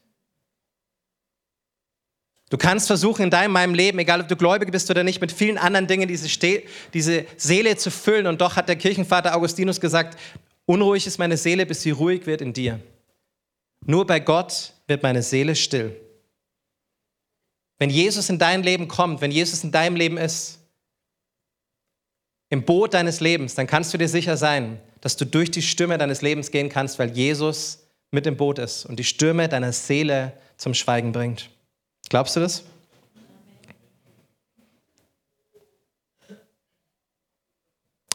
Du 2.54 2.58
kannst 2.58 2.86
versuchen, 2.86 3.24
in 3.24 3.30
deinem, 3.30 3.50
meinem 3.50 3.74
Leben, 3.74 3.98
egal 3.98 4.20
ob 4.20 4.28
du 4.28 4.36
gläubig 4.36 4.70
bist 4.70 4.88
oder 4.88 5.02
nicht, 5.02 5.20
mit 5.20 5.32
vielen 5.32 5.58
anderen 5.58 5.88
Dingen 5.88 6.06
diese, 6.06 6.28
Ste 6.28 6.62
diese 6.92 7.26
Seele 7.36 7.76
zu 7.76 7.90
füllen. 7.90 8.28
Und 8.28 8.40
doch 8.40 8.54
hat 8.54 8.68
der 8.68 8.76
Kirchenvater 8.76 9.34
Augustinus 9.34 9.80
gesagt, 9.80 10.16
unruhig 10.64 11.04
ist 11.08 11.18
meine 11.18 11.36
Seele, 11.36 11.66
bis 11.66 11.82
sie 11.82 11.90
ruhig 11.90 12.26
wird 12.26 12.40
in 12.40 12.52
dir. 12.52 12.78
Nur 13.84 14.06
bei 14.06 14.20
Gott 14.20 14.72
wird 14.86 15.02
meine 15.02 15.24
Seele 15.24 15.56
still. 15.56 15.96
Wenn 17.80 17.90
Jesus 17.90 18.30
in 18.30 18.38
dein 18.38 18.62
Leben 18.62 18.86
kommt, 18.86 19.20
wenn 19.20 19.32
Jesus 19.32 19.64
in 19.64 19.72
deinem 19.72 19.96
Leben 19.96 20.16
ist, 20.16 20.60
im 22.50 22.64
Boot 22.64 22.94
deines 22.94 23.18
Lebens, 23.18 23.56
dann 23.56 23.66
kannst 23.66 23.92
du 23.92 23.98
dir 23.98 24.08
sicher 24.08 24.36
sein, 24.36 24.78
dass 25.00 25.16
du 25.16 25.24
durch 25.24 25.50
die 25.50 25.60
Stürme 25.60 25.98
deines 25.98 26.22
Lebens 26.22 26.52
gehen 26.52 26.68
kannst, 26.68 27.00
weil 27.00 27.10
Jesus 27.10 27.80
mit 28.12 28.28
im 28.28 28.36
Boot 28.36 28.60
ist 28.60 28.86
und 28.86 29.00
die 29.00 29.02
Stürme 29.02 29.48
deiner 29.48 29.72
Seele 29.72 30.34
zum 30.56 30.72
Schweigen 30.72 31.10
bringt. 31.10 31.50
Glaubst 32.14 32.36
du 32.36 32.40
das? 32.40 32.62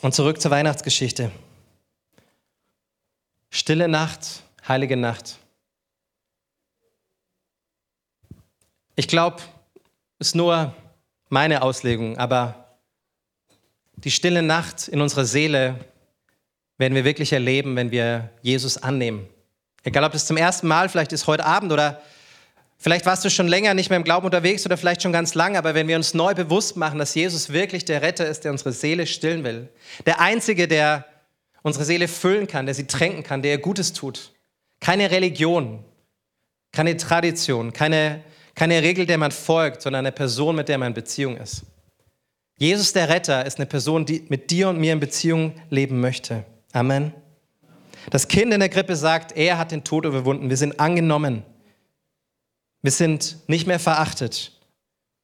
Und 0.01 0.15
zurück 0.15 0.39
zur 0.39 0.51
Weihnachtsgeschichte. 0.51 1.33
Stille 3.49 3.89
Nacht, 3.89 4.43
heilige 4.65 4.95
Nacht. 4.95 5.37
Ich 8.95 9.09
glaube, 9.09 9.41
ist 10.17 10.33
nur 10.33 10.73
meine 11.27 11.61
Auslegung, 11.61 12.17
aber 12.17 12.77
die 13.97 14.11
stille 14.11 14.41
Nacht 14.43 14.87
in 14.87 15.01
unserer 15.01 15.25
Seele 15.25 15.77
werden 16.77 16.95
wir 16.95 17.03
wirklich 17.03 17.33
erleben, 17.33 17.75
wenn 17.75 17.91
wir 17.91 18.29
Jesus 18.43 18.77
annehmen. 18.77 19.27
Egal, 19.83 20.05
ob 20.05 20.13
das 20.13 20.25
zum 20.25 20.37
ersten 20.37 20.69
Mal 20.69 20.87
vielleicht 20.87 21.11
ist 21.11 21.27
heute 21.27 21.43
Abend 21.43 21.73
oder 21.73 22.01
vielleicht 22.79 23.05
warst 23.05 23.23
du 23.23 23.29
schon 23.29 23.47
länger 23.47 23.73
nicht 23.73 23.89
mehr 23.89 23.97
im 23.97 24.03
Glauben 24.03 24.25
unterwegs 24.25 24.65
oder 24.65 24.77
vielleicht 24.77 25.03
schon 25.03 25.13
ganz 25.13 25.35
lange, 25.35 25.57
aber 25.57 25.75
wenn 25.75 25.87
wir 25.87 25.95
uns 25.95 26.13
neu 26.13 26.33
bewusst 26.33 26.77
machen, 26.77 26.97
dass 26.97 27.13
Jesus 27.13 27.51
wirklich 27.51 27.85
der 27.85 28.01
Retter 28.01 28.27
ist, 28.27 28.45
der 28.45 28.51
unsere 28.51 28.71
Seele 28.71 29.05
stillen 29.05 29.43
will, 29.43 29.69
der 30.05 30.19
Einzige, 30.19 30.67
der 30.67 31.05
unsere 31.61 31.85
Seele 31.85 32.07
füllen 32.07 32.47
kann, 32.47 32.65
der 32.65 32.75
sie 32.75 32.87
tränken 32.87 33.23
kann, 33.23 33.41
der 33.41 33.51
ihr 33.51 33.57
Gutes 33.59 33.93
tut. 33.93 34.33
Keine 34.79 35.11
Religion, 35.11 35.83
keine 36.71 36.97
Tradition, 36.97 37.73
keine, 37.73 38.23
keine 38.55 38.81
Regel, 38.81 39.05
der 39.05 39.17
man 39.17 39.31
folgt, 39.31 39.81
sondern 39.81 40.05
eine 40.05 40.11
Person, 40.11 40.55
mit 40.55 40.69
der 40.69 40.77
man 40.77 40.89
in 40.89 40.93
Beziehung 40.93 41.37
ist. 41.37 41.63
Jesus 42.57 42.91
der 42.91 43.09
Retter 43.09 43.45
ist 43.45 43.57
eine 43.57 43.65
Person, 43.65 44.05
die 44.05 44.25
mit 44.27 44.51
dir 44.51 44.69
und 44.69 44.79
mir 44.79 44.93
in 44.93 44.99
Beziehung 44.99 45.53
leben 45.69 46.01
möchte. 46.01 46.43
Amen. 46.73 47.13
Das 48.09 48.27
Kind 48.27 48.53
in 48.53 48.59
der 48.59 48.69
Krippe 48.69 48.95
sagt, 48.95 49.35
er 49.35 49.57
hat 49.57 49.71
den 49.71 49.83
Tod 49.83 50.05
überwunden. 50.05 50.49
Wir 50.49 50.57
sind 50.57 50.79
angenommen. 50.79 51.43
Wir 52.81 52.91
sind 52.91 53.37
nicht 53.47 53.67
mehr 53.67 53.79
verachtet. 53.79 54.53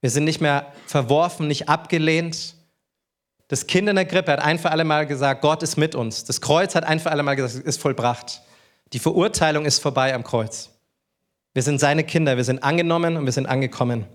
Wir 0.01 0.09
sind 0.09 0.25
nicht 0.25 0.41
mehr 0.41 0.71
verworfen, 0.85 1.47
nicht 1.47 1.69
abgelehnt. 1.69 2.55
Das 3.47 3.67
Kind 3.67 3.87
in 3.87 3.95
der 3.95 4.05
Krippe 4.05 4.31
hat 4.31 4.39
ein 4.39 4.59
für 4.59 4.71
alle 4.71 4.83
Mal 4.83 5.05
gesagt, 5.05 5.41
Gott 5.41 5.63
ist 5.63 5.77
mit 5.77 5.95
uns. 5.95 6.25
Das 6.25 6.41
Kreuz 6.41 6.75
hat 6.75 6.83
ein 6.83 6.99
für 6.99 7.11
alle 7.11 7.23
Mal 7.23 7.35
gesagt, 7.35 7.65
ist 7.65 7.81
vollbracht. 7.81 8.41
Die 8.93 8.99
Verurteilung 8.99 9.65
ist 9.65 9.81
vorbei 9.81 10.13
am 10.13 10.23
Kreuz. 10.23 10.69
Wir 11.53 11.63
sind 11.63 11.79
seine 11.79 12.03
Kinder, 12.03 12.37
wir 12.37 12.43
sind 12.43 12.63
angenommen 12.63 13.17
und 13.17 13.25
wir 13.25 13.31
sind 13.31 13.45
angekommen. 13.45 14.05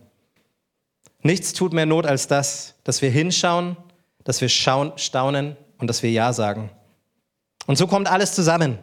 Nichts 1.22 1.53
tut 1.53 1.72
mehr 1.72 1.87
Not 1.87 2.07
als 2.07 2.29
das, 2.29 2.74
dass 2.85 3.03
wir 3.03 3.11
hinschauen, 3.11 3.76
dass 4.24 4.40
wir 4.40 4.48
schauen, 4.48 4.92
staunen 4.96 5.57
und 5.79 5.88
dass 5.88 6.03
wir 6.03 6.11
Ja 6.11 6.33
sagen. 6.33 6.70
Und 7.66 7.76
so 7.76 7.87
kommt 7.87 8.09
alles 8.09 8.35
zusammen. 8.35 8.79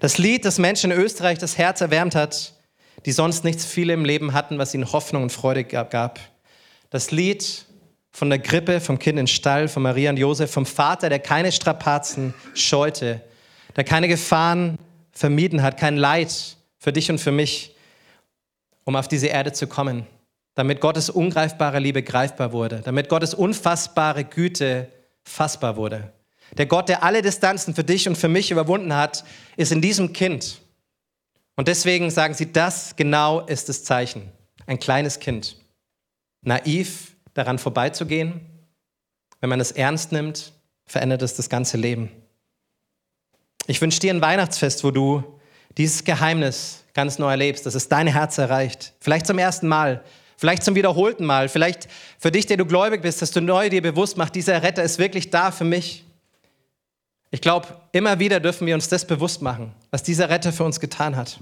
Das 0.00 0.18
Lied, 0.18 0.44
das 0.44 0.58
Menschen 0.58 0.90
in 0.90 0.98
Österreich 0.98 1.38
das 1.38 1.58
Herz 1.58 1.80
erwärmt 1.80 2.14
hat, 2.14 2.54
die 3.06 3.12
sonst 3.12 3.44
nichts 3.44 3.64
viele 3.64 3.92
im 3.92 4.04
Leben 4.04 4.32
hatten, 4.32 4.58
was 4.58 4.74
ihnen 4.74 4.92
Hoffnung 4.92 5.22
und 5.22 5.32
Freude 5.32 5.64
gab. 5.64 6.20
Das 6.90 7.10
Lied 7.10 7.66
von 8.10 8.30
der 8.30 8.38
Grippe, 8.38 8.80
vom 8.80 8.98
Kind 8.98 9.18
in 9.18 9.26
Stall, 9.26 9.68
von 9.68 9.82
Maria 9.82 10.10
und 10.10 10.16
Josef, 10.16 10.50
vom 10.50 10.66
Vater, 10.66 11.08
der 11.08 11.20
keine 11.20 11.52
Strapazen 11.52 12.34
scheute, 12.54 13.20
der 13.76 13.84
keine 13.84 14.08
Gefahren 14.08 14.78
vermieden 15.12 15.62
hat, 15.62 15.78
kein 15.78 15.96
Leid 15.96 16.56
für 16.78 16.92
dich 16.92 17.10
und 17.10 17.18
für 17.18 17.32
mich, 17.32 17.74
um 18.84 18.96
auf 18.96 19.08
diese 19.08 19.26
Erde 19.26 19.52
zu 19.52 19.66
kommen, 19.66 20.06
damit 20.54 20.80
Gottes 20.80 21.10
ungreifbare 21.10 21.78
Liebe 21.78 22.02
greifbar 22.02 22.52
wurde, 22.52 22.80
damit 22.84 23.08
Gottes 23.08 23.34
unfassbare 23.34 24.24
Güte 24.24 24.88
fassbar 25.22 25.76
wurde. 25.76 26.12
Der 26.56 26.66
Gott, 26.66 26.88
der 26.88 27.02
alle 27.02 27.22
Distanzen 27.22 27.74
für 27.74 27.84
dich 27.84 28.08
und 28.08 28.16
für 28.16 28.28
mich 28.28 28.50
überwunden 28.50 28.94
hat, 28.94 29.24
ist 29.56 29.70
in 29.70 29.82
diesem 29.82 30.12
Kind. 30.12 30.60
Und 31.58 31.66
deswegen 31.66 32.08
sagen 32.12 32.34
sie, 32.34 32.52
das 32.52 32.94
genau 32.94 33.40
ist 33.40 33.68
das 33.68 33.82
Zeichen. 33.82 34.30
Ein 34.66 34.78
kleines 34.78 35.18
Kind. 35.18 35.56
Naiv 36.40 37.16
daran 37.34 37.58
vorbeizugehen. 37.58 38.40
Wenn 39.40 39.50
man 39.50 39.58
es 39.58 39.72
ernst 39.72 40.12
nimmt, 40.12 40.52
verändert 40.86 41.20
es 41.22 41.34
das 41.34 41.48
ganze 41.48 41.76
Leben. 41.76 42.12
Ich 43.66 43.80
wünsche 43.80 43.98
dir 43.98 44.14
ein 44.14 44.20
Weihnachtsfest, 44.20 44.84
wo 44.84 44.92
du 44.92 45.24
dieses 45.76 46.04
Geheimnis 46.04 46.84
ganz 46.94 47.18
neu 47.18 47.30
erlebst, 47.30 47.66
dass 47.66 47.74
es 47.74 47.88
dein 47.88 48.06
Herz 48.06 48.38
erreicht. 48.38 48.94
Vielleicht 49.00 49.26
zum 49.26 49.40
ersten 49.40 49.66
Mal, 49.66 50.04
vielleicht 50.36 50.62
zum 50.62 50.76
wiederholten 50.76 51.24
Mal, 51.24 51.48
vielleicht 51.48 51.88
für 52.20 52.30
dich, 52.30 52.46
der 52.46 52.56
du 52.56 52.66
gläubig 52.66 53.02
bist, 53.02 53.20
dass 53.20 53.32
du 53.32 53.40
neu 53.40 53.68
dir 53.68 53.82
bewusst 53.82 54.16
machst, 54.16 54.36
dieser 54.36 54.62
Retter 54.62 54.84
ist 54.84 55.00
wirklich 55.00 55.30
da 55.30 55.50
für 55.50 55.64
mich. 55.64 56.04
Ich 57.30 57.40
glaube, 57.40 57.68
immer 57.92 58.18
wieder 58.18 58.40
dürfen 58.40 58.66
wir 58.66 58.74
uns 58.74 58.88
das 58.88 59.06
bewusst 59.06 59.42
machen, 59.42 59.74
was 59.90 60.02
dieser 60.02 60.30
Retter 60.30 60.52
für 60.52 60.64
uns 60.64 60.80
getan 60.80 61.16
hat. 61.16 61.38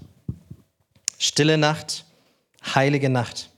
Stille 1.18 1.59
Nacht, 1.59 2.05
heilige 2.75 3.09
Nacht. 3.09 3.51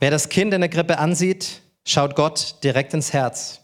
Wer 0.00 0.10
das 0.10 0.28
Kind 0.28 0.54
in 0.54 0.60
der 0.60 0.70
Grippe 0.70 0.98
ansieht, 0.98 1.60
schaut 1.86 2.14
Gott 2.14 2.56
direkt 2.64 2.94
ins 2.94 3.12
Herz. 3.12 3.60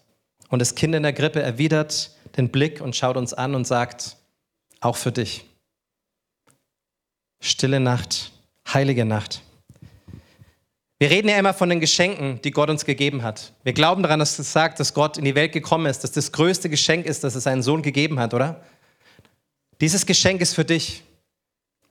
Und 0.49 0.59
das 0.59 0.75
Kind 0.75 0.95
in 0.95 1.03
der 1.03 1.13
Grippe 1.13 1.41
erwidert 1.41 2.11
den 2.37 2.51
Blick 2.51 2.81
und 2.81 2.95
schaut 2.97 3.17
uns 3.17 3.33
an 3.33 3.55
und 3.55 3.67
sagt, 3.67 4.17
auch 4.81 4.97
für 4.97 5.13
dich. 5.13 5.45
Stille 7.41 7.81
Nacht, 7.81 8.33
heilige 8.73 9.05
Nacht. 9.05 9.43
Wir 10.99 11.11
reden 11.11 11.29
ja 11.29 11.39
immer 11.39 11.55
von 11.55 11.69
den 11.69 11.81
Geschenken, 11.81 12.41
die 12.43 12.53
Gott 12.53 12.71
uns 12.71 12.85
gegeben 12.85 13.23
hat. 13.23 13.53
Wir 13.65 13.73
glauben 13.73 14.03
daran, 14.03 14.21
dass 14.21 14.39
es 14.39 14.53
sagt, 14.53 14.79
dass 14.79 14.95
Gott 14.95 15.19
in 15.19 15.25
die 15.25 15.35
Welt 15.35 15.53
gekommen 15.53 15.87
ist, 15.87 16.05
dass 16.05 16.13
das 16.13 16.31
größte 16.31 16.71
Geschenk 16.71 17.07
ist, 17.07 17.25
dass 17.25 17.35
es 17.35 17.47
einen 17.47 17.63
Sohn 17.63 17.83
gegeben 17.83 18.21
hat, 18.21 18.33
oder? 18.33 18.63
Dieses 19.81 20.07
Geschenk 20.07 20.41
ist 20.41 20.55
für 20.55 20.65
dich. 20.65 21.03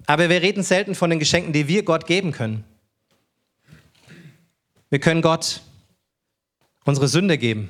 Aber 0.06 0.30
wir 0.30 0.42
reden 0.42 0.64
selten 0.64 0.96
von 0.96 1.10
den 1.10 1.20
Geschenken, 1.20 1.54
die 1.54 1.68
wir 1.68 1.84
Gott 1.84 2.08
geben 2.08 2.32
können. 2.32 2.64
Wir 4.90 5.00
können 5.00 5.22
Gott 5.22 5.62
unsere 6.86 7.08
Sünde 7.08 7.38
geben. 7.38 7.70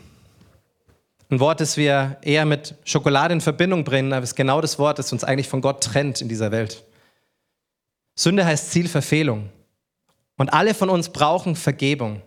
Ein 1.29 1.39
Wort, 1.39 1.61
das 1.61 1.77
wir 1.77 2.17
eher 2.21 2.45
mit 2.45 2.75
Schokolade 2.83 3.33
in 3.33 3.41
Verbindung 3.41 3.83
bringen, 3.83 4.13
aber 4.13 4.23
es 4.23 4.31
ist 4.31 4.35
genau 4.35 4.61
das 4.61 4.77
Wort, 4.77 4.99
das 4.99 5.11
uns 5.11 5.23
eigentlich 5.23 5.47
von 5.47 5.61
Gott 5.61 5.83
trennt 5.83 6.21
in 6.21 6.29
dieser 6.29 6.51
Welt. 6.51 6.83
Sünde 8.15 8.45
heißt 8.45 8.71
Zielverfehlung. 8.71 9.49
Und 10.37 10.53
alle 10.53 10.73
von 10.73 10.89
uns 10.89 11.09
brauchen 11.09 11.55
Vergebung, 11.55 12.21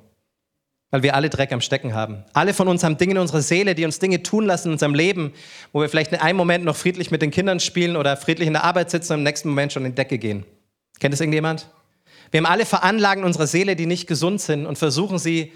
weil 0.91 1.03
wir 1.03 1.15
alle 1.15 1.29
Dreck 1.29 1.53
am 1.53 1.61
Stecken 1.61 1.95
haben. 1.95 2.25
Alle 2.33 2.55
von 2.55 2.69
uns 2.69 2.85
haben 2.85 2.97
Dinge 2.97 3.13
in 3.13 3.19
unserer 3.19 3.43
Seele, 3.43 3.75
die 3.75 3.85
uns 3.85 3.99
Dinge 3.99 4.23
tun 4.23 4.47
lassen 4.47 4.69
in 4.69 4.73
unserem 4.73 4.95
Leben, 4.95 5.33
wo 5.73 5.81
wir 5.81 5.89
vielleicht 5.89 6.13
in 6.13 6.21
einem 6.21 6.37
Moment 6.37 6.65
noch 6.65 6.77
friedlich 6.77 7.11
mit 7.11 7.23
den 7.23 7.31
Kindern 7.31 7.61
spielen 7.61 7.97
oder 7.97 8.17
friedlich 8.17 8.47
in 8.47 8.55
der 8.55 8.65
Arbeit 8.65 8.91
sitzen 8.91 9.15
und 9.15 9.21
im 9.21 9.25
nächsten 9.25 9.49
Moment 9.49 9.73
schon 9.73 9.85
in 9.85 9.93
die 9.93 9.97
Decke 9.97 10.19
gehen. 10.19 10.45
Kennt 11.01 11.13
das 11.13 11.21
irgendjemand? 11.21 11.69
Wir 12.31 12.39
haben 12.39 12.47
alle 12.47 12.65
Veranlagen 12.65 13.23
in 13.23 13.27
unserer 13.27 13.47
Seele, 13.47 13.77
die 13.77 13.87
nicht 13.87 14.07
gesund 14.07 14.41
sind 14.41 14.67
und 14.67 14.79
versuchen 14.79 15.19
sie 15.19 15.53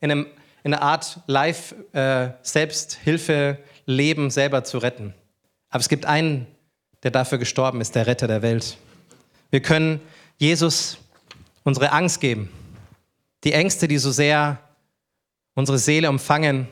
in, 0.00 0.10
einem, 0.10 0.26
in 0.62 0.74
einer 0.74 0.82
Art 0.82 1.20
Live-Selbsthilfe-Leben 1.26 4.26
äh, 4.26 4.30
selber 4.30 4.64
zu 4.64 4.78
retten. 4.78 5.14
Aber 5.70 5.80
es 5.80 5.88
gibt 5.88 6.06
einen, 6.06 6.46
der 7.02 7.10
dafür 7.10 7.38
gestorben 7.38 7.80
ist, 7.80 7.94
der 7.94 8.06
Retter 8.06 8.28
der 8.28 8.42
Welt. 8.42 8.76
Wir 9.50 9.60
können 9.60 10.00
Jesus 10.38 10.98
unsere 11.64 11.92
Angst 11.92 12.20
geben. 12.20 12.50
Die 13.42 13.52
Ängste, 13.52 13.88
die 13.88 13.98
so 13.98 14.12
sehr 14.12 14.60
unsere 15.54 15.78
Seele 15.78 16.08
umfangen. 16.08 16.68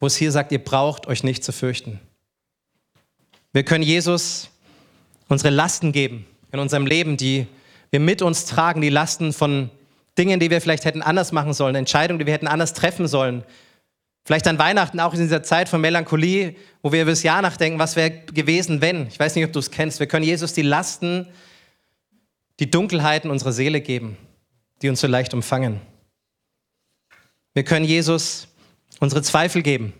wo 0.00 0.06
es 0.06 0.16
hier 0.16 0.30
sagt, 0.30 0.52
ihr 0.52 0.62
braucht 0.62 1.08
euch 1.08 1.24
nicht 1.24 1.42
zu 1.42 1.52
fürchten. 1.52 1.98
Wir 3.52 3.64
können 3.64 3.82
Jesus 3.82 4.48
unsere 5.28 5.50
Lasten 5.50 5.90
geben 5.90 6.24
in 6.52 6.60
unserem 6.60 6.86
Leben, 6.86 7.16
die 7.16 7.46
wir 7.90 8.00
mit 8.00 8.22
uns 8.22 8.44
tragen, 8.44 8.80
die 8.80 8.90
Lasten 8.90 9.32
von 9.32 9.70
Dingen, 10.16 10.38
die 10.40 10.50
wir 10.50 10.60
vielleicht 10.60 10.84
hätten 10.84 11.02
anders 11.02 11.32
machen 11.32 11.52
sollen, 11.52 11.74
Entscheidungen, 11.74 12.18
die 12.18 12.26
wir 12.26 12.32
hätten 12.32 12.46
anders 12.46 12.74
treffen 12.74 13.08
sollen. 13.08 13.42
Vielleicht 14.24 14.46
an 14.46 14.58
Weihnachten 14.58 15.00
auch 15.00 15.14
in 15.14 15.20
dieser 15.20 15.42
Zeit 15.42 15.68
von 15.68 15.80
Melancholie, 15.80 16.54
wo 16.82 16.92
wir 16.92 17.02
über 17.02 17.12
das 17.12 17.22
Jahr 17.22 17.40
nachdenken, 17.40 17.78
was 17.78 17.96
wäre 17.96 18.10
gewesen, 18.10 18.80
wenn. 18.80 19.06
Ich 19.06 19.18
weiß 19.18 19.34
nicht, 19.34 19.44
ob 19.44 19.52
du 19.52 19.58
es 19.58 19.70
kennst. 19.70 20.00
Wir 20.00 20.06
können 20.06 20.24
Jesus 20.24 20.52
die 20.52 20.62
Lasten, 20.62 21.26
die 22.60 22.70
Dunkelheiten 22.70 23.30
unserer 23.30 23.52
Seele 23.52 23.80
geben, 23.80 24.16
die 24.82 24.88
uns 24.88 25.00
so 25.00 25.06
leicht 25.06 25.34
umfangen. 25.34 25.80
Wir 27.54 27.64
können 27.64 27.84
Jesus 27.84 28.48
unsere 29.00 29.22
Zweifel 29.22 29.62
geben, 29.62 29.92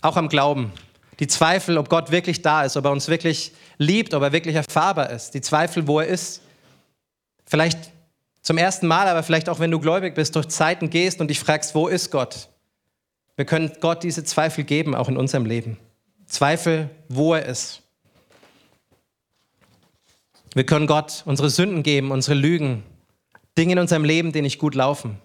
auch 0.00 0.16
am 0.16 0.28
Glauben. 0.28 0.72
Die 1.18 1.26
Zweifel, 1.26 1.78
ob 1.78 1.88
Gott 1.88 2.10
wirklich 2.10 2.42
da 2.42 2.64
ist, 2.64 2.76
ob 2.76 2.84
er 2.84 2.90
uns 2.90 3.08
wirklich 3.08 3.52
liebt, 3.78 4.14
ob 4.14 4.22
er 4.22 4.32
wirklich 4.32 4.54
erfahrbar 4.54 5.10
ist. 5.10 5.30
Die 5.30 5.40
Zweifel, 5.40 5.86
wo 5.86 6.00
er 6.00 6.06
ist. 6.06 6.42
Vielleicht 7.46 7.78
zum 8.42 8.58
ersten 8.58 8.86
Mal, 8.86 9.08
aber 9.08 9.22
vielleicht 9.22 9.48
auch 9.48 9.58
wenn 9.58 9.70
du 9.70 9.80
gläubig 9.80 10.14
bist, 10.14 10.36
durch 10.36 10.48
Zeiten 10.48 10.90
gehst 10.90 11.20
und 11.20 11.28
dich 11.28 11.40
fragst, 11.40 11.74
wo 11.74 11.88
ist 11.88 12.10
Gott? 12.10 12.48
Wir 13.36 13.44
können 13.44 13.72
Gott 13.80 14.02
diese 14.02 14.24
Zweifel 14.24 14.64
geben, 14.64 14.94
auch 14.94 15.08
in 15.08 15.16
unserem 15.16 15.46
Leben. 15.46 15.78
Zweifel, 16.26 16.90
wo 17.08 17.34
er 17.34 17.46
ist. 17.46 17.82
Wir 20.56 20.64
können 20.64 20.86
Gott 20.86 21.22
unsere 21.26 21.50
Sünden 21.50 21.82
geben, 21.82 22.10
unsere 22.10 22.34
Lügen, 22.34 22.82
Dinge 23.58 23.74
in 23.74 23.78
unserem 23.78 24.04
Leben, 24.04 24.32
die 24.32 24.40
nicht 24.40 24.58
gut 24.58 24.74
laufen. 24.74 25.20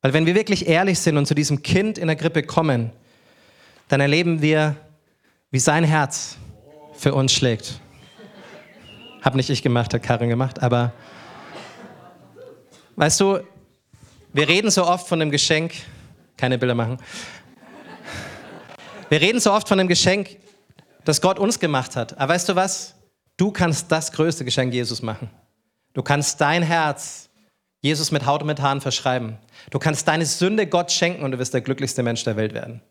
Weil 0.00 0.12
wenn 0.12 0.26
wir 0.26 0.36
wirklich 0.36 0.68
ehrlich 0.68 1.00
sind 1.00 1.16
und 1.16 1.26
zu 1.26 1.34
diesem 1.34 1.64
Kind 1.64 1.98
in 1.98 2.06
der 2.06 2.14
Grippe 2.14 2.44
kommen, 2.44 2.92
dann 3.88 4.00
erleben 4.00 4.40
wir, 4.40 4.76
wie 5.50 5.58
sein 5.58 5.82
Herz 5.82 6.36
für 6.94 7.14
uns 7.14 7.32
schlägt. 7.32 7.80
Hab 9.22 9.34
nicht 9.34 9.50
ich 9.50 9.60
gemacht, 9.60 9.92
hat 9.92 10.04
Karin 10.04 10.28
gemacht, 10.28 10.62
aber 10.62 10.92
weißt 12.94 13.18
du, 13.18 13.40
wir 14.32 14.46
reden 14.46 14.70
so 14.70 14.86
oft 14.86 15.08
von 15.08 15.18
dem 15.18 15.32
Geschenk, 15.32 15.72
keine 16.36 16.58
Bilder 16.58 16.76
machen. 16.76 16.98
Wir 19.08 19.20
reden 19.20 19.40
so 19.40 19.52
oft 19.52 19.66
von 19.66 19.78
dem 19.78 19.88
Geschenk, 19.88 20.36
das 21.04 21.20
Gott 21.20 21.40
uns 21.40 21.58
gemacht 21.58 21.96
hat. 21.96 22.16
Aber 22.18 22.34
weißt 22.34 22.50
du 22.50 22.54
was? 22.54 22.94
Du 23.42 23.50
kannst 23.50 23.90
das 23.90 24.12
größte 24.12 24.44
Geschenk 24.44 24.72
Jesus 24.72 25.02
machen. 25.02 25.28
Du 25.94 26.02
kannst 26.04 26.40
dein 26.40 26.62
Herz 26.62 27.28
Jesus 27.80 28.12
mit 28.12 28.24
Haut 28.24 28.42
und 28.42 28.46
mit 28.46 28.60
Haaren 28.60 28.80
verschreiben. 28.80 29.36
Du 29.70 29.80
kannst 29.80 30.06
deine 30.06 30.26
Sünde 30.26 30.68
Gott 30.68 30.92
schenken 30.92 31.24
und 31.24 31.32
du 31.32 31.40
wirst 31.40 31.52
der 31.52 31.60
glücklichste 31.60 32.04
Mensch 32.04 32.22
der 32.22 32.36
Welt 32.36 32.54
werden. 32.54 32.82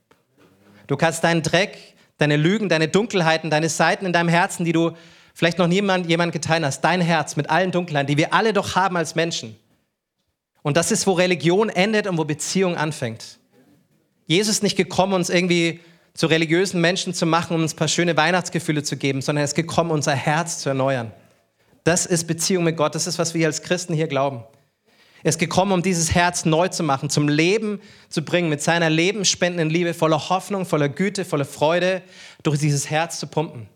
Du 0.88 0.98
kannst 0.98 1.24
deinen 1.24 1.42
Dreck, 1.42 1.78
deine 2.18 2.36
Lügen, 2.36 2.68
deine 2.68 2.90
Dunkelheiten, 2.90 3.50
deine 3.50 3.70
Seiten 3.70 4.06
in 4.06 4.12
deinem 4.12 4.28
Herzen, 4.28 4.66
die 4.66 4.74
du 4.74 4.92
vielleicht 5.34 5.58
noch 5.58 5.68
niemand 5.68 6.08
jemand 6.08 6.34
geteilt 6.34 6.66
hast, 6.66 6.82
dein 6.82 7.00
Herz 7.00 7.38
mit 7.38 7.50
allen 7.50 7.72
Dunkelheiten, 7.72 8.08
die 8.08 8.18
wir 8.18 8.34
alle 8.34 8.52
doch 8.52 8.76
haben 8.76 8.98
als 8.98 9.16
Menschen. 9.16 9.56
Und 10.64 10.76
das 10.76 10.92
ist, 10.92 11.08
wo 11.08 11.14
Religion 11.14 11.70
endet 11.70 12.08
und 12.08 12.18
wo 12.18 12.26
Beziehung 12.26 12.76
anfängt. 12.76 13.40
Jesus 14.28 14.56
ist 14.56 14.64
nicht 14.64 14.76
gekommen, 14.76 15.14
uns 15.14 15.30
irgendwie 15.30 15.80
zu 16.14 16.28
religiösen 16.28 16.82
Menschen 16.82 17.14
zu 17.14 17.26
machen, 17.26 17.56
um 17.56 17.62
uns 17.62 17.74
ein 17.74 17.78
paar 17.78 17.88
schöne 17.88 18.18
Weihnachtsgefühle 18.18 18.84
zu 18.84 18.98
geben, 18.98 19.22
sondern 19.22 19.42
er 19.42 19.46
ist 19.46 19.56
gekommen, 19.56 19.92
unser 19.92 20.14
Herz 20.14 20.60
zu 20.60 20.70
erneuern. 20.70 21.12
Das 21.84 22.06
ist 22.06 22.28
Beziehung 22.28 22.64
mit 22.64 22.78
Gott. 22.78 22.96
Das 22.96 23.08
ist, 23.08 23.18
was 23.18 23.34
wir 23.34 23.48
als 23.48 23.62
Christen 23.62 23.94
hier 23.94 24.08
glauben. 24.08 24.44
Er 25.24 25.30
ist 25.30 25.40
gekommen, 25.40 25.72
um 25.72 25.84
dieses 25.84 26.14
Herz 26.14 26.46
neu 26.46 26.68
zu 26.68 26.84
machen, 26.84 27.10
zum 27.10 27.28
Leben 27.28 27.80
zu 28.10 28.24
bringen, 28.24 28.50
mit 28.50 28.62
seiner 28.62 28.90
lebensspendenden 28.90 29.70
Liebe, 29.70 29.94
voller 29.94 30.30
Hoffnung, 30.30 30.66
voller 30.66 30.90
Güte, 30.90 31.26
voller 31.26 31.46
Freude, 31.46 32.02
durch 32.44 32.60
dieses 32.60 32.90
Herz 32.90 33.20
zu 33.20 33.28
pumpen. 33.28 33.68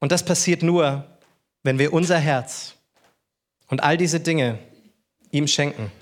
Und 0.00 0.10
das 0.10 0.24
passiert 0.24 0.62
nur, 0.62 1.06
wenn 1.62 1.78
wir 1.78 1.92
unser 1.92 2.18
Herz 2.18 2.74
und 3.68 3.82
all 3.82 3.96
diese 3.96 4.18
Dinge 4.18 4.58
ihm 5.30 5.46
schenken. 5.46 5.92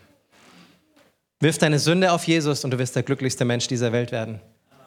Wirf 1.41 1.59
deine 1.59 1.79
Sünde 1.79 2.13
auf 2.13 2.25
Jesus 2.25 2.65
und 2.65 2.71
du 2.71 2.79
wirst 2.79 2.97
der 2.97 3.03
glücklichste 3.03 3.45
Mensch 3.45 3.69
dieser 3.69 3.93
Welt 3.93 4.11
werden. 4.11 4.41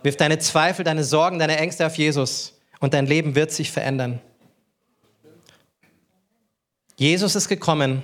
Wirf 0.04 0.18
deine 0.18 0.40
Zweifel, 0.40 0.84
deine 0.84 1.04
Sorgen, 1.04 1.40
deine 1.40 1.58
Ängste 1.58 1.86
auf 1.86 1.96
Jesus 1.96 2.60
und 2.80 2.94
dein 2.94 3.06
Leben 3.06 3.36
wird 3.36 3.52
sich 3.52 3.72
verändern. 3.72 4.20
Jesus 6.96 7.36
ist 7.36 7.48
gekommen, 7.48 8.04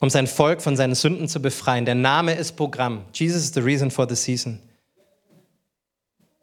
um 0.00 0.10
sein 0.10 0.26
Volk 0.26 0.62
von 0.62 0.76
seinen 0.76 0.94
Sünden 0.94 1.28
zu 1.28 1.40
befreien. 1.40 1.84
Der 1.84 1.94
Name 1.94 2.34
ist 2.34 2.56
Programm. 2.56 3.04
Jesus 3.12 3.44
is 3.44 3.54
the 3.54 3.60
reason 3.60 3.90
for 3.90 4.08
the 4.08 4.14
season. 4.14 4.60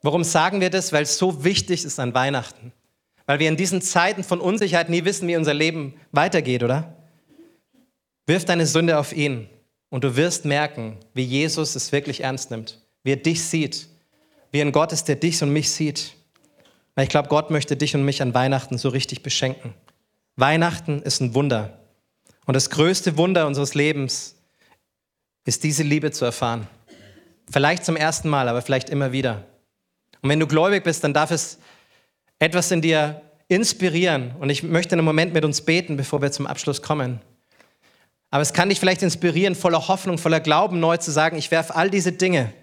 Warum 0.01 0.23
sagen 0.23 0.59
wir 0.59 0.69
das? 0.69 0.91
Weil 0.91 1.03
es 1.03 1.17
so 1.17 1.43
wichtig 1.43 1.85
ist 1.85 1.99
an 1.99 2.13
Weihnachten. 2.13 2.73
Weil 3.25 3.39
wir 3.39 3.47
in 3.47 3.57
diesen 3.57 3.81
Zeiten 3.81 4.23
von 4.23 4.41
Unsicherheit 4.41 4.89
nie 4.89 5.05
wissen, 5.05 5.27
wie 5.27 5.37
unser 5.37 5.53
Leben 5.53 5.93
weitergeht, 6.11 6.61
oder? 6.61 6.93
Wirf 8.25 8.45
deine 8.45 8.65
Sünde 8.65 8.97
auf 8.97 9.13
ihn 9.13 9.47
und 9.89 10.03
du 10.03 10.15
wirst 10.15 10.45
merken, 10.45 10.97
wie 11.13 11.23
Jesus 11.23 11.75
es 11.75 11.91
wirklich 11.91 12.21
ernst 12.21 12.51
nimmt, 12.51 12.81
wie 13.03 13.11
er 13.11 13.17
dich 13.17 13.43
sieht, 13.43 13.87
wie 14.53 14.61
ein 14.61 14.71
Gott 14.71 14.93
ist, 14.93 15.07
der 15.07 15.15
dich 15.15 15.41
und 15.41 15.51
mich 15.51 15.71
sieht. 15.71 16.13
Weil 16.95 17.05
ich 17.05 17.09
glaube, 17.09 17.27
Gott 17.27 17.49
möchte 17.49 17.75
dich 17.75 17.95
und 17.95 18.05
mich 18.05 18.21
an 18.21 18.35
Weihnachten 18.35 18.77
so 18.77 18.89
richtig 18.89 19.23
beschenken. 19.23 19.73
Weihnachten 20.35 21.01
ist 21.01 21.21
ein 21.21 21.33
Wunder. 21.33 21.79
Und 22.45 22.53
das 22.53 22.69
größte 22.69 23.17
Wunder 23.17 23.47
unseres 23.47 23.73
Lebens 23.73 24.35
ist 25.45 25.63
diese 25.63 25.81
Liebe 25.81 26.11
zu 26.11 26.23
erfahren. 26.23 26.67
Vielleicht 27.51 27.83
zum 27.83 27.95
ersten 27.95 28.29
Mal, 28.29 28.47
aber 28.47 28.61
vielleicht 28.61 28.91
immer 28.91 29.11
wieder. 29.11 29.43
Und 30.21 30.29
wenn 30.29 30.39
du 30.39 30.45
gläubig 30.45 30.83
bist, 30.83 31.03
dann 31.03 31.15
darf 31.15 31.31
es 31.31 31.57
etwas 32.37 32.69
in 32.69 32.81
dir 32.81 33.21
inspirieren. 33.47 34.35
Und 34.39 34.51
ich 34.51 34.61
möchte 34.61 34.93
einen 34.93 35.03
Moment 35.03 35.33
mit 35.33 35.43
uns 35.45 35.61
beten, 35.61 35.97
bevor 35.97 36.21
wir 36.21 36.31
zum 36.31 36.45
Abschluss 36.45 36.83
kommen. 36.83 37.21
Aber 38.29 38.43
es 38.43 38.53
kann 38.53 38.69
dich 38.69 38.79
vielleicht 38.79 39.01
inspirieren, 39.01 39.55
voller 39.55 39.87
Hoffnung, 39.87 40.19
voller 40.19 40.39
Glauben 40.39 40.79
neu 40.79 40.97
zu 40.97 41.09
sagen, 41.09 41.37
ich 41.37 41.49
werfe 41.49 41.75
all 41.75 41.89
diese 41.89 42.11
Dinge, 42.11 42.53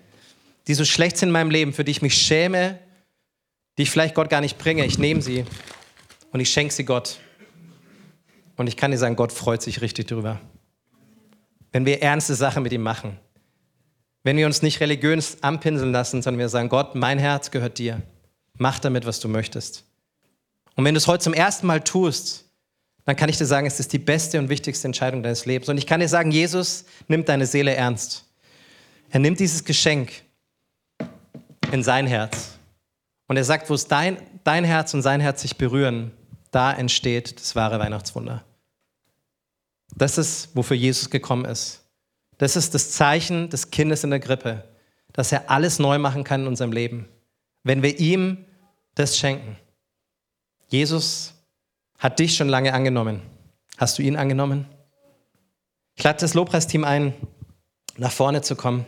die 0.71 0.75
so 0.75 0.85
schlecht 0.85 1.17
sind 1.17 1.31
in 1.31 1.33
meinem 1.33 1.51
Leben, 1.51 1.73
für 1.73 1.83
die 1.83 1.91
ich 1.91 2.01
mich 2.01 2.15
schäme, 2.15 2.79
die 3.77 3.83
ich 3.83 3.91
vielleicht 3.91 4.15
Gott 4.15 4.31
gar 4.31 4.41
nicht 4.41 4.57
bringe, 4.57 4.87
ich 4.87 4.99
nehme 4.99 5.21
sie 5.21 5.45
und 6.31 6.39
ich 6.39 6.49
schenke 6.53 6.73
sie 6.73 6.85
Gott. 6.85 7.19
Und 8.57 8.69
ich 8.69 8.77
kann 8.77 8.93
dir 8.93 8.97
sagen, 8.97 9.17
Gott 9.17 9.33
freut 9.33 9.63
sich 9.63 9.81
richtig 9.81 10.07
drüber. 10.07 10.41
Wenn 11.73 11.87
wir 11.87 12.03
ernste 12.03 12.37
Sachen 12.37 12.63
mit 12.63 12.73
ihm 12.73 12.83
machen. 12.83 13.19
Wenn 14.23 14.37
wir 14.37 14.47
uns 14.47 14.63
nicht 14.63 14.79
religiös 14.79 15.43
anpinseln 15.43 15.91
lassen, 15.91 16.23
sondern 16.23 16.39
wir 16.39 16.49
sagen, 16.49 16.69
Gott, 16.69 16.95
mein 16.95 17.19
Herz 17.19 17.51
gehört 17.51 17.79
dir. 17.79 18.01
Mach 18.57 18.79
damit, 18.79 19.07
was 19.07 19.19
du 19.19 19.27
möchtest. 19.27 19.83
Und 20.77 20.85
wenn 20.85 20.95
du 20.95 20.99
es 20.99 21.09
heute 21.09 21.25
zum 21.25 21.35
ersten 21.35 21.67
Mal 21.67 21.81
tust, 21.81 22.45
dann 23.07 23.17
kann 23.17 23.29
ich 23.29 23.39
dir 23.39 23.47
sagen, 23.47 23.67
es 23.67 23.81
ist 23.81 23.93
die 23.93 23.99
beste 23.99 24.39
und 24.39 24.49
wichtigste 24.49 24.87
Entscheidung 24.87 25.25
deines 25.25 25.47
Lebens. 25.47 25.69
Und 25.69 25.79
ich 25.79 25.87
kann 25.89 25.99
dir 25.99 26.09
sagen, 26.09 26.31
Jesus 26.31 26.85
nimmt 27.09 27.29
deine 27.29 27.47
Seele 27.47 27.75
ernst. 27.75 28.25
Er 29.09 29.19
nimmt 29.19 29.41
dieses 29.41 29.65
Geschenk 29.65 30.13
in 31.73 31.83
sein 31.83 32.07
Herz. 32.07 32.59
Und 33.27 33.37
er 33.37 33.45
sagt, 33.45 33.71
wo 33.71 33.75
es 33.75 33.87
dein, 33.87 34.19
dein 34.45 34.65
Herz 34.65 34.93
und 34.95 35.03
sein 35.03 35.21
Herz 35.21 35.43
sich 35.43 35.57
berühren, 35.57 36.13
da 36.51 36.73
entsteht 36.73 37.39
das 37.39 37.55
wahre 37.55 37.79
Weihnachtswunder. 37.79 38.45
Das 39.95 40.19
ist, 40.19 40.55
wofür 40.55 40.77
Jesus 40.77 41.11
gekommen 41.11 41.45
ist. 41.45 41.85
Das 42.39 42.57
ist 42.57 42.75
das 42.75 42.93
Zeichen 42.93 43.51
des 43.51 43.71
Kindes 43.71 44.03
in 44.03 44.11
der 44.11 44.21
Grippe, 44.21 44.65
dass 45.13 45.33
er 45.33 45.51
alles 45.51 45.79
neu 45.79 45.99
machen 45.99 46.25
kann 46.25 46.43
in 46.43 46.47
unserem 46.47 46.73
Leben, 46.73 47.09
wenn 47.63 47.83
wir 47.83 47.99
ihm 47.99 48.45
das 48.95 49.19
schenken. 49.19 49.57
Jesus 50.69 51.35
hat 51.99 52.19
dich 52.19 52.37
schon 52.37 52.49
lange 52.49 52.73
angenommen. 52.73 53.23
Hast 53.77 53.99
du 53.99 54.03
ihn 54.03 54.17
angenommen? 54.17 54.67
Ich 55.97 56.05
lade 56.05 56.21
das 56.21 56.35
Lobpreisteam 56.35 56.85
ein, 56.85 57.15
nach 57.97 58.13
vorne 58.13 58.41
zu 58.43 58.57
kommen 58.57 58.87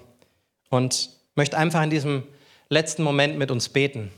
und 0.71 1.11
möchte 1.35 1.59
einfach 1.59 1.83
in 1.83 1.91
diesem 1.91 2.25
letzten 2.73 3.03
Moment 3.03 3.39
mit 3.39 3.51
uns 3.51 3.69
beten. 3.69 4.11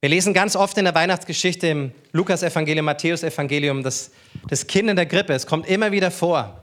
Wir 0.00 0.10
lesen 0.10 0.32
ganz 0.34 0.54
oft 0.54 0.76
in 0.78 0.84
der 0.84 0.94
Weihnachtsgeschichte 0.94 1.66
im 1.66 1.92
Lukas-Evangelium, 2.12 2.84
Matthäus-Evangelium, 2.84 3.82
das, 3.82 4.10
das 4.48 4.66
Kind 4.66 4.88
in 4.88 4.96
der 4.96 5.06
Grippe. 5.06 5.32
Es 5.32 5.46
kommt 5.46 5.66
immer 5.68 5.90
wieder 5.90 6.10
vor. 6.10 6.62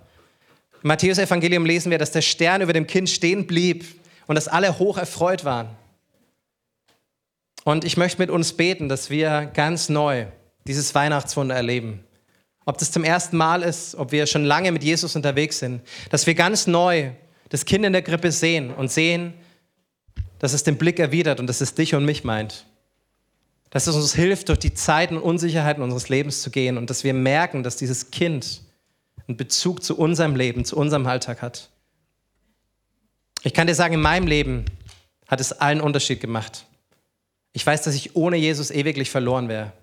Im 0.83 0.87
Matthäus-Evangelium 0.87 1.65
lesen 1.65 1.91
wir, 1.91 1.97
dass 1.97 2.11
der 2.11 2.21
Stern 2.21 2.61
über 2.61 2.73
dem 2.73 2.87
Kind 2.87 3.09
stehen 3.09 3.47
blieb 3.47 3.85
und 4.27 4.35
dass 4.35 4.47
alle 4.47 4.79
hoch 4.79 4.97
erfreut 4.97 5.43
waren. 5.43 5.69
Und 7.63 7.83
ich 7.83 7.97
möchte 7.97 8.21
mit 8.21 8.29
uns 8.29 8.53
beten, 8.53 8.87
dass 8.87 9.09
wir 9.09 9.49
ganz 9.53 9.89
neu 9.89 10.27
dieses 10.67 10.93
Weihnachtswunder 10.95 11.55
erleben. 11.55 12.03
Ob 12.65 12.77
das 12.77 12.91
zum 12.91 13.03
ersten 13.03 13.37
Mal 13.37 13.63
ist, 13.63 13.95
ob 13.95 14.11
wir 14.11 14.27
schon 14.27 14.45
lange 14.45 14.71
mit 14.71 14.83
Jesus 14.83 15.15
unterwegs 15.15 15.59
sind, 15.59 15.81
dass 16.09 16.25
wir 16.25 16.35
ganz 16.35 16.67
neu 16.67 17.11
das 17.49 17.65
Kind 17.65 17.85
in 17.85 17.93
der 17.93 18.01
Grippe 18.01 18.31
sehen 18.31 18.73
und 18.73 18.91
sehen, 18.91 19.33
dass 20.39 20.53
es 20.53 20.63
den 20.63 20.77
Blick 20.77 20.99
erwidert 20.99 21.39
und 21.39 21.47
dass 21.47 21.61
es 21.61 21.75
dich 21.75 21.95
und 21.95 22.05
mich 22.05 22.23
meint 22.23 22.65
dass 23.75 23.87
es 23.87 23.95
uns 23.97 24.15
hilft, 24.15 24.47
durch 24.47 24.59
die 24.59 24.73
Zeiten 24.73 25.17
und 25.17 25.23
Unsicherheiten 25.23 25.83
unseres 25.83 26.07
Lebens 26.07 26.41
zu 26.41 26.49
gehen 26.49 26.77
und 26.77 26.89
dass 26.89 27.03
wir 27.03 27.13
merken, 27.13 27.61
dass 27.61 27.75
dieses 27.75 28.09
Kind 28.09 28.61
einen 29.27 29.35
Bezug 29.35 29.83
zu 29.83 29.97
unserem 29.97 30.33
Leben, 30.33 30.63
zu 30.63 30.77
unserem 30.77 31.05
Alltag 31.07 31.41
hat. 31.41 31.69
Ich 33.43 33.53
kann 33.53 33.67
dir 33.67 33.75
sagen, 33.75 33.95
in 33.95 34.01
meinem 34.01 34.27
Leben 34.27 34.63
hat 35.27 35.41
es 35.41 35.51
allen 35.51 35.81
Unterschied 35.81 36.21
gemacht. 36.21 36.67
Ich 37.51 37.67
weiß, 37.67 37.81
dass 37.81 37.95
ich 37.95 38.15
ohne 38.15 38.37
Jesus 38.37 38.71
ewiglich 38.71 39.11
verloren 39.11 39.49
wäre. 39.49 39.73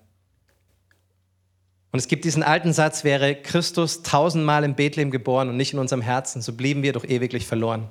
Und 1.91 1.99
es 1.99 2.07
gibt 2.07 2.25
diesen 2.25 2.41
alten 2.41 2.73
Satz, 2.73 3.03
wäre 3.03 3.35
Christus 3.35 4.01
tausendmal 4.01 4.63
in 4.63 4.73
Bethlehem 4.73 5.11
geboren 5.11 5.49
und 5.49 5.57
nicht 5.57 5.73
in 5.73 5.77
unserem 5.77 6.01
Herzen, 6.01 6.41
so 6.41 6.53
blieben 6.53 6.81
wir 6.81 6.93
doch 6.93 7.05
ewiglich 7.05 7.45
verloren. 7.45 7.87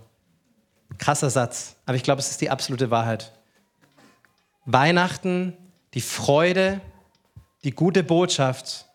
Krasser 0.99 1.31
Satz, 1.31 1.77
aber 1.87 1.97
ich 1.97 2.03
glaube, 2.03 2.21
es 2.21 2.31
ist 2.31 2.41
die 2.41 2.51
absolute 2.51 2.91
Wahrheit. 2.91 3.33
Weihnachten, 4.65 5.57
die 5.95 6.01
Freude, 6.01 6.81
die 7.65 7.73
gute 7.73 8.03
Botschaft 8.03 8.87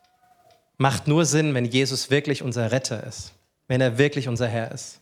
macht 0.78 1.08
nur 1.08 1.26
Sinn, 1.26 1.54
wenn 1.54 1.66
Jesus 1.66 2.10
wirklich 2.10 2.42
unser 2.42 2.72
Retter 2.72 3.04
ist, 3.06 3.34
wenn 3.68 3.82
er 3.82 3.98
wirklich 3.98 4.28
unser 4.28 4.48
Herr 4.48 4.72
ist. 4.72 5.00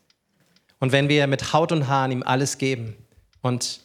Und 0.80 0.92
wenn 0.92 1.10
wir 1.10 1.28
mit 1.28 1.54
Haut 1.54 1.72
und 1.72 1.88
Haaren 1.88 2.12
ihm 2.12 2.24
alles 2.24 2.58
geben. 2.58 2.96
Und 3.42 3.82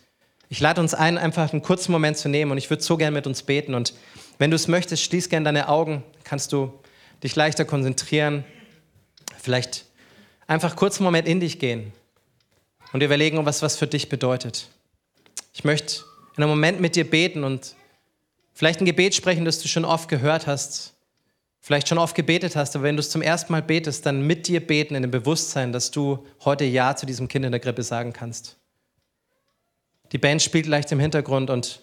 ich 0.48 0.60
lade 0.60 0.80
uns 0.80 0.94
ein, 0.94 1.18
einfach 1.18 1.52
einen 1.52 1.62
kurzen 1.62 1.92
Moment 1.92 2.16
zu 2.16 2.28
nehmen 2.28 2.50
und 2.50 2.58
ich 2.58 2.70
würde 2.70 2.82
so 2.82 2.96
gerne 2.96 3.14
mit 3.14 3.26
uns 3.26 3.42
beten. 3.42 3.74
Und 3.74 3.94
wenn 4.38 4.50
du 4.50 4.56
es 4.56 4.68
möchtest, 4.68 5.04
schließ 5.04 5.28
gerne 5.28 5.44
deine 5.44 5.68
Augen, 5.68 6.02
kannst 6.24 6.52
du 6.52 6.72
dich 7.22 7.36
leichter 7.36 7.64
konzentrieren. 7.64 8.44
Vielleicht 9.38 9.86
einfach 10.46 10.76
kurz 10.76 10.98
einen 10.98 11.04
Moment 11.04 11.28
in 11.28 11.40
dich 11.40 11.58
gehen 11.58 11.92
und 12.92 13.02
überlegen, 13.02 13.44
was 13.46 13.62
was 13.62 13.76
für 13.76 13.86
dich 13.86 14.08
bedeutet. 14.08 14.68
Ich 15.52 15.64
möchte 15.64 16.04
in 16.36 16.42
einem 16.42 16.50
Moment 16.50 16.80
mit 16.80 16.96
dir 16.96 17.08
beten 17.08 17.44
und 17.44 17.74
vielleicht 18.52 18.80
ein 18.80 18.86
Gebet 18.86 19.14
sprechen, 19.14 19.44
das 19.44 19.60
du 19.60 19.68
schon 19.68 19.84
oft 19.84 20.08
gehört 20.08 20.46
hast, 20.46 20.94
vielleicht 21.60 21.88
schon 21.88 21.98
oft 21.98 22.14
gebetet 22.14 22.56
hast, 22.56 22.74
aber 22.74 22.84
wenn 22.84 22.96
du 22.96 23.00
es 23.00 23.10
zum 23.10 23.22
ersten 23.22 23.52
Mal 23.52 23.62
betest, 23.62 24.06
dann 24.06 24.26
mit 24.26 24.48
dir 24.48 24.66
beten 24.66 24.94
in 24.94 25.02
dem 25.02 25.10
Bewusstsein, 25.10 25.72
dass 25.72 25.90
du 25.90 26.26
heute 26.44 26.64
Ja 26.64 26.96
zu 26.96 27.06
diesem 27.06 27.28
Kind 27.28 27.44
in 27.44 27.52
der 27.52 27.60
Grippe 27.60 27.82
sagen 27.82 28.12
kannst. 28.12 28.56
Die 30.12 30.18
Band 30.18 30.42
spielt 30.42 30.66
leicht 30.66 30.90
im 30.92 30.98
Hintergrund 30.98 31.50
und 31.50 31.80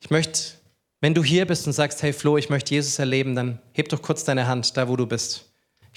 ich 0.00 0.10
möchte, 0.10 0.54
wenn 1.00 1.14
du 1.14 1.22
hier 1.22 1.46
bist 1.46 1.66
und 1.66 1.72
sagst, 1.72 2.02
hey 2.02 2.12
Flo, 2.12 2.36
ich 2.36 2.50
möchte 2.50 2.74
Jesus 2.74 2.98
erleben, 2.98 3.36
dann 3.36 3.60
heb 3.72 3.88
doch 3.88 4.02
kurz 4.02 4.24
deine 4.24 4.46
Hand 4.46 4.76
da, 4.76 4.88
wo 4.88 4.96
du 4.96 5.06
bist. 5.06 5.51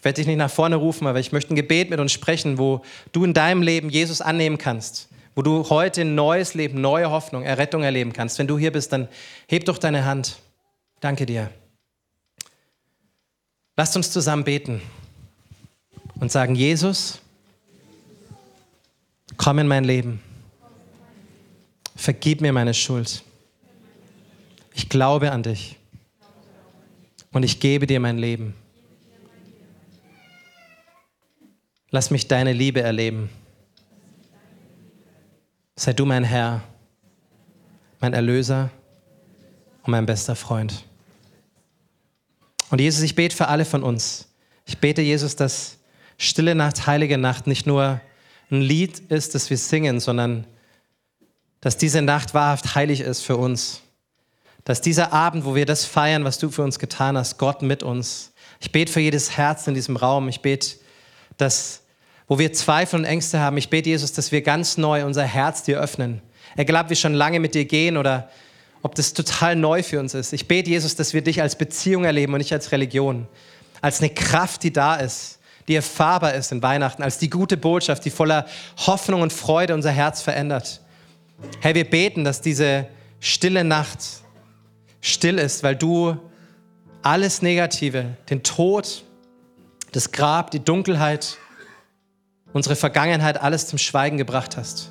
Ich 0.05 0.07
werde 0.07 0.17
dich 0.17 0.27
nicht 0.27 0.37
nach 0.37 0.51
vorne 0.51 0.75
rufen, 0.75 1.07
aber 1.07 1.19
ich 1.19 1.31
möchte 1.31 1.51
ein 1.51 1.55
Gebet 1.55 1.89
mit 1.89 1.99
uns 1.99 2.11
sprechen, 2.11 2.59
wo 2.59 2.83
du 3.11 3.23
in 3.23 3.33
deinem 3.33 3.63
Leben 3.63 3.89
Jesus 3.89 4.21
annehmen 4.21 4.59
kannst, 4.59 5.09
wo 5.33 5.41
du 5.41 5.67
heute 5.71 6.01
ein 6.01 6.13
neues 6.13 6.53
Leben, 6.53 6.79
neue 6.79 7.09
Hoffnung, 7.09 7.41
Errettung 7.41 7.81
erleben 7.81 8.13
kannst. 8.13 8.37
Wenn 8.37 8.45
du 8.45 8.59
hier 8.59 8.71
bist, 8.71 8.93
dann 8.93 9.07
heb 9.47 9.65
doch 9.65 9.79
deine 9.79 10.05
Hand. 10.05 10.37
Danke 10.99 11.25
dir. 11.25 11.49
Lasst 13.75 13.95
uns 13.95 14.11
zusammen 14.11 14.43
beten 14.43 14.79
und 16.19 16.31
sagen, 16.31 16.53
Jesus, 16.53 17.19
komm 19.37 19.57
in 19.57 19.67
mein 19.67 19.85
Leben. 19.85 20.21
Vergib 21.95 22.41
mir 22.41 22.53
meine 22.53 22.75
Schuld. 22.75 23.23
Ich 24.75 24.87
glaube 24.87 25.31
an 25.31 25.41
dich 25.41 25.77
und 27.31 27.41
ich 27.41 27.59
gebe 27.59 27.87
dir 27.87 27.99
mein 27.99 28.19
Leben. 28.19 28.53
Lass 31.95 32.11
mich 32.11 32.27
deine 32.27 32.51
Liebe 32.51 32.81
erleben. 32.81 33.29
Sei 35.77 35.93
du 35.93 36.03
mein 36.03 36.25
Herr, 36.25 36.61
mein 38.01 38.11
Erlöser 38.11 38.69
und 39.81 39.91
mein 39.91 40.05
bester 40.05 40.35
Freund. 40.35 40.83
Und 42.69 42.81
Jesus, 42.81 43.01
ich 43.01 43.15
bete 43.15 43.33
für 43.33 43.47
alle 43.47 43.63
von 43.63 43.81
uns. 43.81 44.27
Ich 44.65 44.79
bete, 44.79 45.01
Jesus, 45.01 45.37
dass 45.37 45.77
Stille 46.17 46.53
Nacht, 46.53 46.85
Heilige 46.85 47.17
Nacht 47.17 47.47
nicht 47.47 47.65
nur 47.65 48.01
ein 48.51 48.59
Lied 48.59 48.99
ist, 49.09 49.33
das 49.33 49.49
wir 49.49 49.57
singen, 49.57 50.01
sondern 50.01 50.45
dass 51.61 51.77
diese 51.77 52.01
Nacht 52.01 52.33
wahrhaft 52.33 52.75
heilig 52.75 52.99
ist 52.99 53.21
für 53.21 53.37
uns. 53.37 53.83
Dass 54.65 54.81
dieser 54.81 55.13
Abend, 55.13 55.45
wo 55.45 55.55
wir 55.55 55.65
das 55.65 55.85
feiern, 55.85 56.25
was 56.25 56.39
du 56.39 56.49
für 56.49 56.63
uns 56.63 56.77
getan 56.77 57.17
hast, 57.17 57.37
Gott 57.37 57.61
mit 57.61 57.83
uns. 57.83 58.33
Ich 58.59 58.73
bete 58.73 58.91
für 58.91 58.99
jedes 58.99 59.37
Herz 59.37 59.65
in 59.67 59.75
diesem 59.75 59.95
Raum. 59.95 60.27
Ich 60.27 60.41
bete, 60.41 60.75
dass, 61.37 61.83
wo 62.27 62.39
wir 62.39 62.53
Zweifel 62.53 62.99
und 62.99 63.05
Ängste 63.05 63.39
haben, 63.39 63.57
ich 63.57 63.69
bete, 63.69 63.89
Jesus, 63.89 64.13
dass 64.13 64.31
wir 64.31 64.41
ganz 64.41 64.77
neu 64.77 65.05
unser 65.05 65.23
Herz 65.23 65.63
dir 65.63 65.79
öffnen. 65.79 66.21
Egal, 66.55 66.83
ob 66.83 66.89
wir 66.89 66.95
schon 66.95 67.13
lange 67.13 67.39
mit 67.39 67.53
dir 67.53 67.65
gehen 67.65 67.97
oder 67.97 68.29
ob 68.81 68.95
das 68.95 69.13
total 69.13 69.55
neu 69.55 69.83
für 69.83 69.99
uns 69.99 70.13
ist. 70.13 70.31
Ich 70.31 70.47
bete, 70.47 70.69
Jesus, 70.69 70.95
dass 70.95 71.13
wir 71.13 71.23
dich 71.23 71.41
als 71.41 71.55
Beziehung 71.55 72.03
erleben 72.03 72.33
und 72.33 72.37
nicht 72.39 72.53
als 72.53 72.71
Religion. 72.71 73.27
Als 73.81 73.99
eine 73.99 74.09
Kraft, 74.09 74.63
die 74.63 74.71
da 74.71 74.95
ist, 74.95 75.39
die 75.67 75.75
erfahrbar 75.75 76.35
ist 76.35 76.51
in 76.51 76.61
Weihnachten, 76.61 77.01
als 77.01 77.17
die 77.17 77.29
gute 77.29 77.57
Botschaft, 77.57 78.05
die 78.05 78.11
voller 78.11 78.45
Hoffnung 78.77 79.21
und 79.21 79.33
Freude 79.33 79.73
unser 79.73 79.91
Herz 79.91 80.21
verändert. 80.21 80.81
Herr, 81.59 81.75
wir 81.75 81.89
beten, 81.89 82.23
dass 82.23 82.41
diese 82.41 82.87
stille 83.19 83.63
Nacht 83.63 83.99
still 85.01 85.39
ist, 85.39 85.63
weil 85.63 85.75
du 85.75 86.17
alles 87.01 87.41
Negative, 87.41 88.15
den 88.29 88.43
Tod, 88.43 89.03
das 89.91 90.11
Grab, 90.11 90.51
die 90.51 90.59
Dunkelheit, 90.59 91.37
unsere 92.55 92.77
Vergangenheit, 92.77 93.41
alles 93.41 93.67
zum 93.67 93.77
Schweigen 93.77 94.17
gebracht 94.17 94.55
hast. 94.55 94.89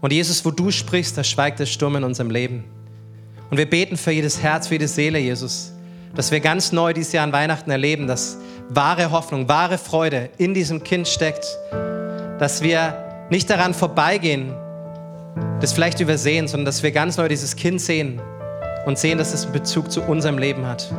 Und 0.00 0.10
Jesus, 0.10 0.42
wo 0.46 0.50
du 0.50 0.70
sprichst, 0.70 1.18
da 1.18 1.22
schweigt 1.22 1.58
der 1.58 1.66
Sturm 1.66 1.96
in 1.96 2.04
unserem 2.04 2.30
Leben. 2.30 2.64
Und 3.50 3.58
wir 3.58 3.68
beten 3.68 3.98
für 3.98 4.10
jedes 4.10 4.42
Herz, 4.42 4.68
für 4.68 4.74
jede 4.76 4.88
Seele, 4.88 5.18
Jesus, 5.18 5.70
dass 6.14 6.30
wir 6.30 6.40
ganz 6.40 6.72
neu 6.72 6.94
dieses 6.94 7.12
Jahr 7.12 7.24
an 7.24 7.32
Weihnachten 7.32 7.70
erleben, 7.70 8.06
dass 8.06 8.38
wahre 8.70 9.10
Hoffnung, 9.10 9.50
wahre 9.50 9.76
Freude 9.76 10.30
in 10.38 10.54
diesem 10.54 10.82
Kind 10.82 11.06
steckt, 11.06 11.44
dass 12.38 12.62
wir 12.62 13.26
nicht 13.28 13.50
daran 13.50 13.74
vorbeigehen, 13.74 14.54
das 15.60 15.74
vielleicht 15.74 16.00
übersehen, 16.00 16.48
sondern 16.48 16.64
dass 16.64 16.82
wir 16.82 16.90
ganz 16.90 17.18
neu 17.18 17.28
dieses 17.28 17.54
Kind 17.54 17.82
sehen 17.82 18.18
und 18.86 18.98
sehen, 18.98 19.18
dass 19.18 19.34
es 19.34 19.44
einen 19.44 19.52
Bezug 19.52 19.92
zu 19.92 20.00
unserem 20.00 20.38
Leben 20.38 20.66
hat. 20.66 20.90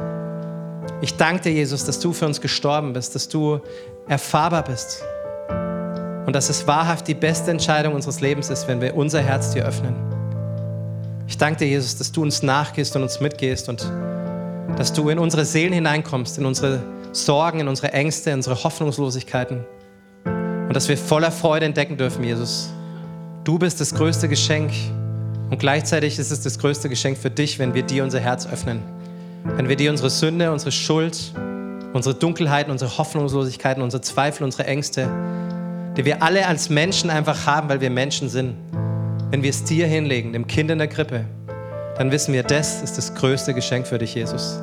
Ich 1.02 1.18
danke 1.18 1.50
dir, 1.50 1.54
Jesus, 1.54 1.84
dass 1.84 2.00
du 2.00 2.14
für 2.14 2.28
uns 2.28 2.42
gestorben 2.42 2.94
bist, 2.94 3.16
dass 3.16 3.28
du 3.28 3.60
erfahrbar 4.08 4.64
bist 4.64 5.04
und 6.26 6.36
dass 6.36 6.50
es 6.50 6.68
wahrhaft 6.68 7.08
die 7.08 7.14
beste 7.14 7.52
Entscheidung 7.52 7.94
unseres 7.94 8.22
Lebens 8.22 8.50
ist, 8.50 8.68
wenn 8.68 8.82
wir 8.82 8.96
unser 8.96 9.22
Herz 9.22 9.52
dir 9.52 9.66
öffnen. 9.66 9.96
Ich 11.28 11.38
danke 11.38 11.60
dir, 11.60 11.68
Jesus, 11.68 11.98
dass 11.98 12.12
du 12.12 12.22
uns 12.22 12.44
nachgehst 12.44 12.96
und 12.96 13.04
uns 13.04 13.20
mitgehst 13.20 13.70
und 13.70 13.92
dass 14.78 14.94
du 14.94 15.10
in 15.10 15.20
unsere 15.20 15.46
Seelen 15.46 15.74
hineinkommst, 15.74 16.38
in 16.38 16.46
unsere 16.46 16.82
Sorgen, 17.12 17.60
in 17.60 17.68
unsere 17.68 17.94
Ängste, 17.94 18.32
in 18.32 18.38
unsere 18.38 18.64
Hoffnungslosigkeiten 18.64 19.66
und 20.26 20.76
dass 20.76 20.90
wir 20.90 20.98
voller 20.98 21.32
Freude 21.32 21.66
entdecken 21.66 21.98
dürfen, 21.98 22.24
Jesus, 22.24 22.70
Du 23.46 23.60
bist 23.60 23.80
das 23.80 23.94
größte 23.94 24.28
Geschenk 24.28 24.72
und 25.52 25.60
gleichzeitig 25.60 26.18
ist 26.18 26.32
es 26.32 26.42
das 26.42 26.58
größte 26.58 26.90
Geschenk 26.90 27.16
für 27.16 27.30
dich, 27.30 27.60
wenn 27.60 27.76
wir 27.76 27.84
dir 27.84 28.04
unser 28.04 28.20
Herz 28.20 28.48
öffnen. 28.48 28.82
Wenn 29.44 29.70
wir 29.70 29.76
dir 29.76 29.92
unsere 29.92 30.10
Sünde, 30.10 30.52
unsere 30.52 30.72
Schuld, 30.72 31.32
unsere 31.94 32.16
Dunkelheiten, 32.16 32.72
unsere 32.72 32.98
Hoffnungslosigkeiten, 32.98 33.84
unsere 33.84 34.02
Zweifel, 34.02 34.46
unsere 34.46 34.66
Ängste, 34.66 35.08
die 35.98 36.06
wir 36.06 36.22
alle 36.22 36.46
als 36.46 36.70
Menschen 36.70 37.10
einfach 37.10 37.46
haben, 37.46 37.70
weil 37.70 37.82
wir 37.82 37.90
Menschen 37.90 38.30
sind, 38.30 38.56
wenn 39.32 39.44
wir 39.44 39.50
es 39.50 39.64
dir 39.64 39.88
hinlegen, 39.88 40.34
dem 40.34 40.48
Kind 40.48 40.70
in 40.70 40.78
der 40.78 40.88
Krippe, 40.88 41.26
dann 41.98 42.12
wissen 42.12 42.34
wir, 42.34 42.44
das 42.44 42.82
ist 42.82 42.98
das 42.98 43.16
größte 43.16 43.54
Geschenk 43.54 43.88
für 43.88 43.98
dich, 43.98 44.16
Jesus. 44.16 44.60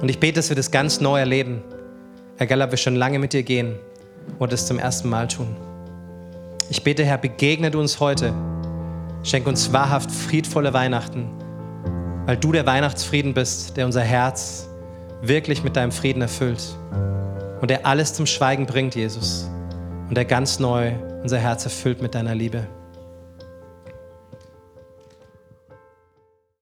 Und 0.00 0.08
ich 0.08 0.20
bete, 0.20 0.34
dass 0.34 0.48
wir 0.48 0.56
das 0.56 0.70
ganz 0.70 1.00
neu 1.00 1.18
erleben. 1.18 1.62
Egal, 2.38 2.62
ob 2.62 2.70
wir 2.70 2.78
schon 2.78 2.96
lange 2.96 3.18
mit 3.18 3.32
dir 3.32 3.42
gehen 3.42 3.74
oder 4.38 4.54
es 4.54 4.66
zum 4.66 4.78
ersten 4.78 5.08
Mal 5.08 5.28
tun. 5.28 5.56
Ich 6.70 6.82
bete, 6.82 7.04
Herr, 7.04 7.18
begegne 7.18 7.70
du 7.70 7.80
uns 7.80 8.00
heute. 8.00 8.32
Schenk 9.24 9.46
uns 9.46 9.72
wahrhaft 9.72 10.10
friedvolle 10.10 10.72
Weihnachten, 10.72 11.28
weil 12.26 12.36
du 12.36 12.50
der 12.50 12.66
Weihnachtsfrieden 12.66 13.34
bist, 13.34 13.76
der 13.76 13.86
unser 13.86 14.02
Herz 14.02 14.68
wirklich 15.20 15.62
mit 15.62 15.76
deinem 15.76 15.92
Frieden 15.92 16.22
erfüllt 16.22 16.76
und 17.60 17.70
der 17.70 17.86
alles 17.86 18.14
zum 18.14 18.26
Schweigen 18.26 18.66
bringt, 18.66 18.96
Jesus, 18.96 19.48
und 20.12 20.16
der 20.16 20.26
ganz 20.26 20.58
neu 20.58 20.92
unser 21.22 21.38
Herz 21.38 21.64
erfüllt 21.64 22.02
mit 22.02 22.14
deiner 22.14 22.34
Liebe. 22.34 22.68